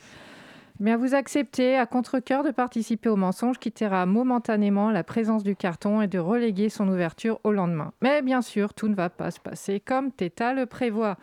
[0.79, 5.55] Bien, vous acceptez à contre-coeur de participer au mensonge qui taira momentanément la présence du
[5.55, 7.93] carton et de reléguer son ouverture au lendemain.
[8.01, 11.17] Mais bien sûr, tout ne va pas se passer comme Theta le prévoit.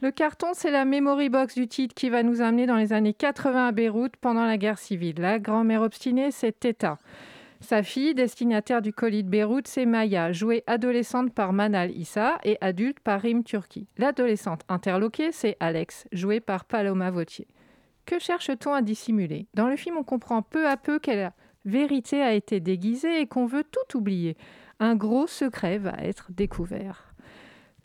[0.00, 3.14] Le carton, c'est la memory box du titre qui va nous amener dans les années
[3.14, 5.16] 80 à Beyrouth pendant la guerre civile.
[5.18, 6.98] La grand-mère obstinée, c'est Teta.
[7.60, 12.56] Sa fille, destinataire du colis de Beyrouth, c'est Maya, jouée adolescente par Manal Issa et
[12.60, 13.88] adulte par Rim Turki.
[13.96, 17.48] L'adolescente interloquée, c'est Alex, jouée par Paloma Vautier.
[18.06, 19.48] Que cherche-t-on à dissimuler?
[19.54, 21.32] Dans le film, on comprend peu à peu que la
[21.64, 24.36] vérité a été déguisée et qu'on veut tout oublier.
[24.78, 27.07] Un gros secret va être découvert.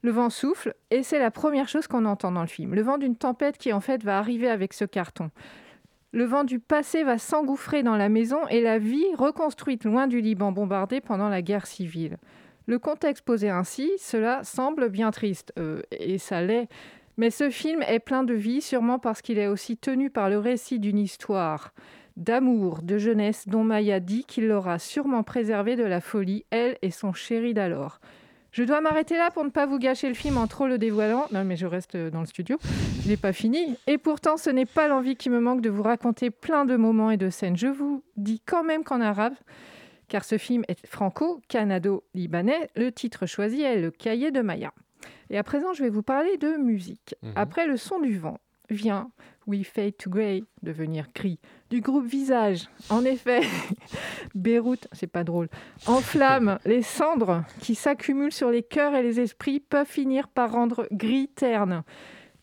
[0.03, 2.75] Le vent souffle et c'est la première chose qu'on entend dans le film.
[2.75, 5.31] Le vent d'une tempête qui en fait va arriver avec ce carton.
[6.11, 10.19] Le vent du passé va s'engouffrer dans la maison et la vie reconstruite loin du
[10.19, 12.17] Liban bombardé pendant la guerre civile.
[12.65, 16.67] Le contexte posé ainsi, cela semble bien triste, euh, et ça l'est.
[17.17, 20.37] Mais ce film est plein de vie, sûrement parce qu'il est aussi tenu par le
[20.37, 21.73] récit d'une histoire
[22.15, 26.91] d'amour, de jeunesse dont Maya dit qu'il l'aura sûrement préservé de la folie, elle et
[26.91, 27.99] son chéri d'alors.
[28.53, 31.25] Je dois m'arrêter là pour ne pas vous gâcher le film en trop le dévoilant.
[31.31, 32.59] Non, mais je reste dans le studio.
[33.03, 33.77] Il n'est pas fini.
[33.87, 37.09] Et pourtant, ce n'est pas l'envie qui me manque de vous raconter plein de moments
[37.09, 37.57] et de scènes.
[37.57, 39.33] Je vous dis quand même qu'en arabe,
[40.07, 44.71] car ce film est franco-canado-libanais, le titre choisi est Le cahier de Maya.
[45.31, 47.15] Et à présent, je vais vous parler de musique.
[47.23, 47.33] Mhm.
[47.35, 48.37] Après le son du vent
[48.69, 49.09] vient
[49.47, 51.39] We Fade to Grey, devenir gris,
[51.73, 52.69] du groupe Visage.
[52.91, 53.41] En effet,
[54.35, 55.49] Beyrouth, c'est pas drôle,
[55.87, 60.51] en flammes, les cendres qui s'accumulent sur les cœurs et les esprits peuvent finir par
[60.51, 61.81] rendre gris terne.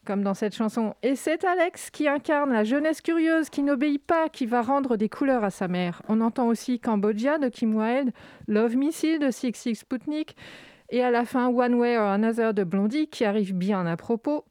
[0.04, 0.94] Comme dans cette chanson.
[1.04, 5.08] Et c'est Alex qui incarne la jeunesse curieuse qui n'obéit pas, qui va rendre des
[5.08, 6.02] couleurs à sa mère.
[6.08, 8.10] On entend aussi Cambodia de Kim Wilde,
[8.48, 10.34] Love Missile de Six Six Sputnik,
[10.88, 14.44] et à la fin One Way or Another de Blondie qui arrive bien à propos.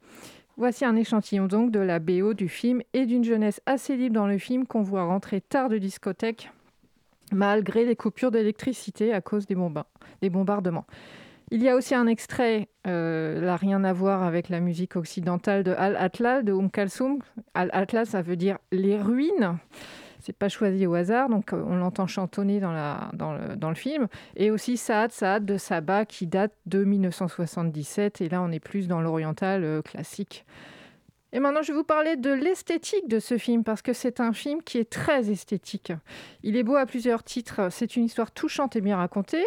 [0.60, 4.28] Voici un échantillon donc de la BO du film et d'une jeunesse assez libre dans
[4.28, 6.52] le film qu'on voit rentrer tard de discothèque
[7.32, 9.56] malgré les coupures d'électricité à cause des,
[10.30, 10.86] bombardements.
[11.50, 15.64] Il y a aussi un extrait, euh, là rien à voir avec la musique occidentale
[15.64, 17.20] de Al-Atla de Kalsoum.
[17.54, 19.60] Al-Atla, ça veut dire les ruines.
[20.20, 24.08] C'est pas choisi au hasard, donc on l'entend chantonner dans, le, dans le film.
[24.36, 28.88] Et aussi Saad, Saad de Saba qui date de 1977, et là on est plus
[28.88, 30.46] dans l'oriental classique.
[31.32, 34.34] Et maintenant, je vais vous parler de l'esthétique de ce film, parce que c'est un
[34.34, 35.94] film qui est très esthétique.
[36.42, 37.70] Il est beau à plusieurs titres.
[37.72, 39.46] C'est une histoire touchante et bien racontée,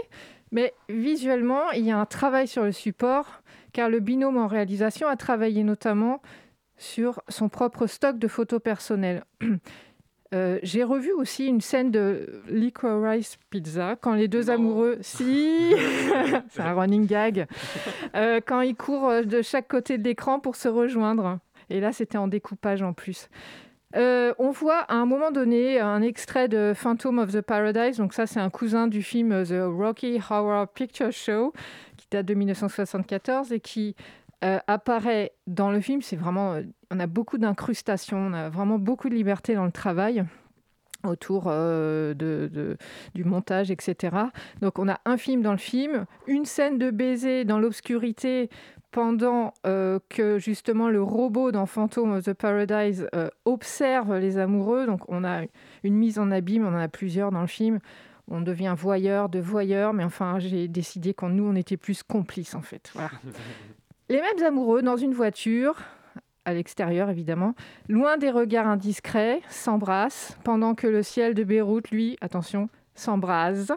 [0.52, 3.42] mais visuellement, il y a un travail sur le support,
[3.72, 6.22] car le binôme en réalisation a travaillé notamment
[6.76, 9.24] sur son propre stock de photos personnelles.
[10.32, 15.74] Euh, j'ai revu aussi une scène de Licorice Pizza quand les deux amoureux, si,
[16.48, 17.46] c'est un running gag,
[18.14, 21.38] euh, quand ils courent de chaque côté de l'écran pour se rejoindre.
[21.68, 23.28] Et là, c'était en découpage en plus.
[23.94, 27.98] Euh, on voit à un moment donné un extrait de Phantom of the Paradise.
[27.98, 31.52] Donc ça, c'est un cousin du film The Rocky Horror Picture Show
[31.98, 33.94] qui date de 1974 et qui
[34.44, 36.02] euh, apparaît dans le film.
[36.02, 39.72] C'est vraiment, euh, on a beaucoup d'incrustations, on a vraiment beaucoup de liberté dans le
[39.72, 40.24] travail
[41.04, 42.76] autour de,
[43.16, 44.16] du montage, etc.
[44.60, 48.50] Donc on a un film dans le film, une scène de baiser dans l'obscurité
[48.92, 54.86] pendant euh, que justement le robot dans Phantom of the Paradise euh, observe les amoureux.
[54.86, 55.42] Donc on a
[55.82, 57.80] une mise en abîme, on en a plusieurs dans le film.
[58.28, 62.54] On devient voyeur de voyeur, mais enfin j'ai décidé qu'en nous on était plus complices
[62.54, 62.92] en fait.
[64.12, 65.76] les mêmes amoureux dans une voiture,
[66.44, 67.54] à l'extérieur évidemment,
[67.88, 73.72] loin des regards indiscrets, s'embrassent pendant que le ciel de Beyrouth, lui, attention, s'embrase.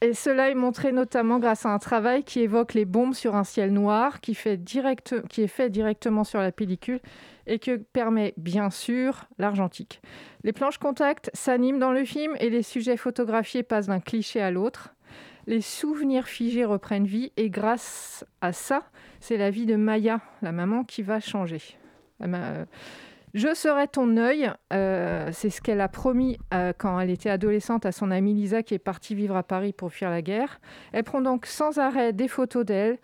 [0.00, 3.42] Et cela est montré notamment grâce à un travail qui évoque les bombes sur un
[3.42, 7.00] ciel noir, qui, fait direct, qui est fait directement sur la pellicule
[7.48, 10.02] et que permet bien sûr l'argentique.
[10.44, 14.52] Les planches contact s'animent dans le film et les sujets photographiés passent d'un cliché à
[14.52, 14.93] l'autre.
[15.46, 18.84] Les souvenirs figés reprennent vie et grâce à ça,
[19.20, 21.60] c'est la vie de Maya, la maman, qui va changer.
[22.22, 22.64] Euh,
[23.34, 27.84] je serai ton œil, euh, c'est ce qu'elle a promis euh, quand elle était adolescente
[27.84, 30.60] à son amie Lisa qui est partie vivre à Paris pour fuir la guerre.
[30.92, 32.98] Elle prend donc sans arrêt des photos d'elle,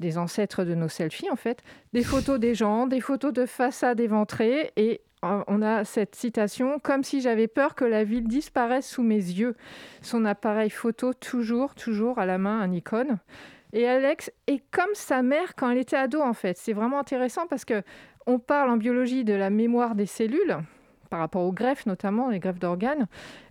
[0.00, 1.62] des ancêtres de nos selfies en fait,
[1.94, 5.00] des photos des gens, des photos de façades éventrées et
[5.46, 9.56] on a cette citation comme si j'avais peur que la ville disparaisse sous mes yeux.
[10.02, 13.18] Son appareil photo toujours, toujours à la main, un icône.
[13.72, 16.56] Et Alex est comme sa mère quand elle était ado en fait.
[16.56, 17.82] C'est vraiment intéressant parce que
[18.26, 20.56] on parle en biologie de la mémoire des cellules,
[21.10, 23.06] par rapport aux greffes notamment, les greffes d'organes.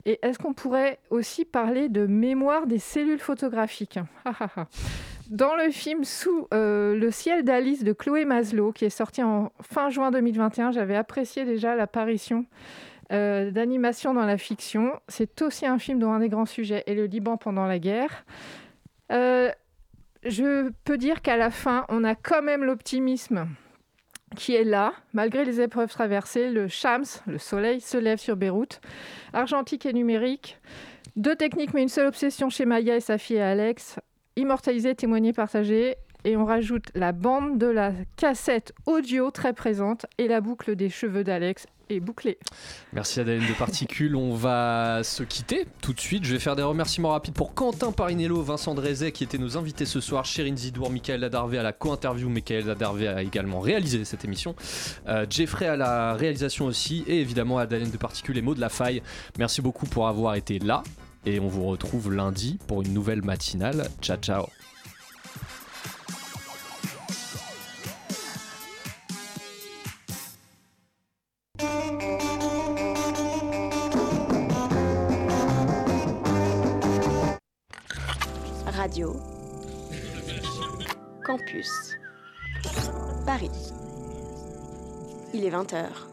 [0.06, 4.00] Et est-ce qu'on pourrait aussi parler de mémoire des cellules photographiques?
[5.34, 9.52] Dans le film Sous euh, le ciel d'Alice de Chloé Maslow, qui est sorti en
[9.62, 12.46] fin juin 2021, j'avais apprécié déjà l'apparition
[13.12, 14.92] euh, d'animation dans la fiction.
[15.08, 18.26] C'est aussi un film dont un des grands sujets est le Liban pendant la guerre.
[19.12, 19.50] Euh,
[20.24, 23.48] je peux dire qu'à la fin, on a quand même l'optimisme
[24.36, 26.52] qui est là, malgré les épreuves traversées.
[26.52, 28.82] Le Shams, le soleil, se lève sur Beyrouth.
[29.34, 30.60] Argentique et numérique.
[31.16, 33.98] Deux techniques, mais une seule obsession chez Maya et sa fille Alex.
[34.36, 35.96] Immortalisé, témoigné, partagé.
[36.26, 40.90] Et on rajoute la bande de la cassette audio très présente et la boucle des
[40.90, 42.38] cheveux d'Alex est bouclée.
[42.94, 44.16] Merci Adeline de Particules.
[44.16, 46.24] On va se quitter tout de suite.
[46.24, 49.86] Je vais faire des remerciements rapides pour Quentin Parinello, Vincent Drezet qui étaient nos invités
[49.86, 52.30] ce soir, Chérine Zidour, Michael Adarvé à la co-interview.
[52.30, 54.56] Michael Adarvé a également réalisé cette émission.
[55.08, 57.04] Euh, Jeffrey à la réalisation aussi.
[57.06, 59.04] Et évidemment Adeline de Particules et mots de la faille.
[59.38, 60.84] Merci beaucoup pour avoir été là.
[61.26, 63.88] Et on vous retrouve lundi pour une nouvelle matinale.
[64.02, 64.46] Ciao ciao.
[78.66, 79.16] Radio
[81.26, 81.98] Campus
[83.26, 83.50] Paris.
[85.34, 86.13] Il est 20h.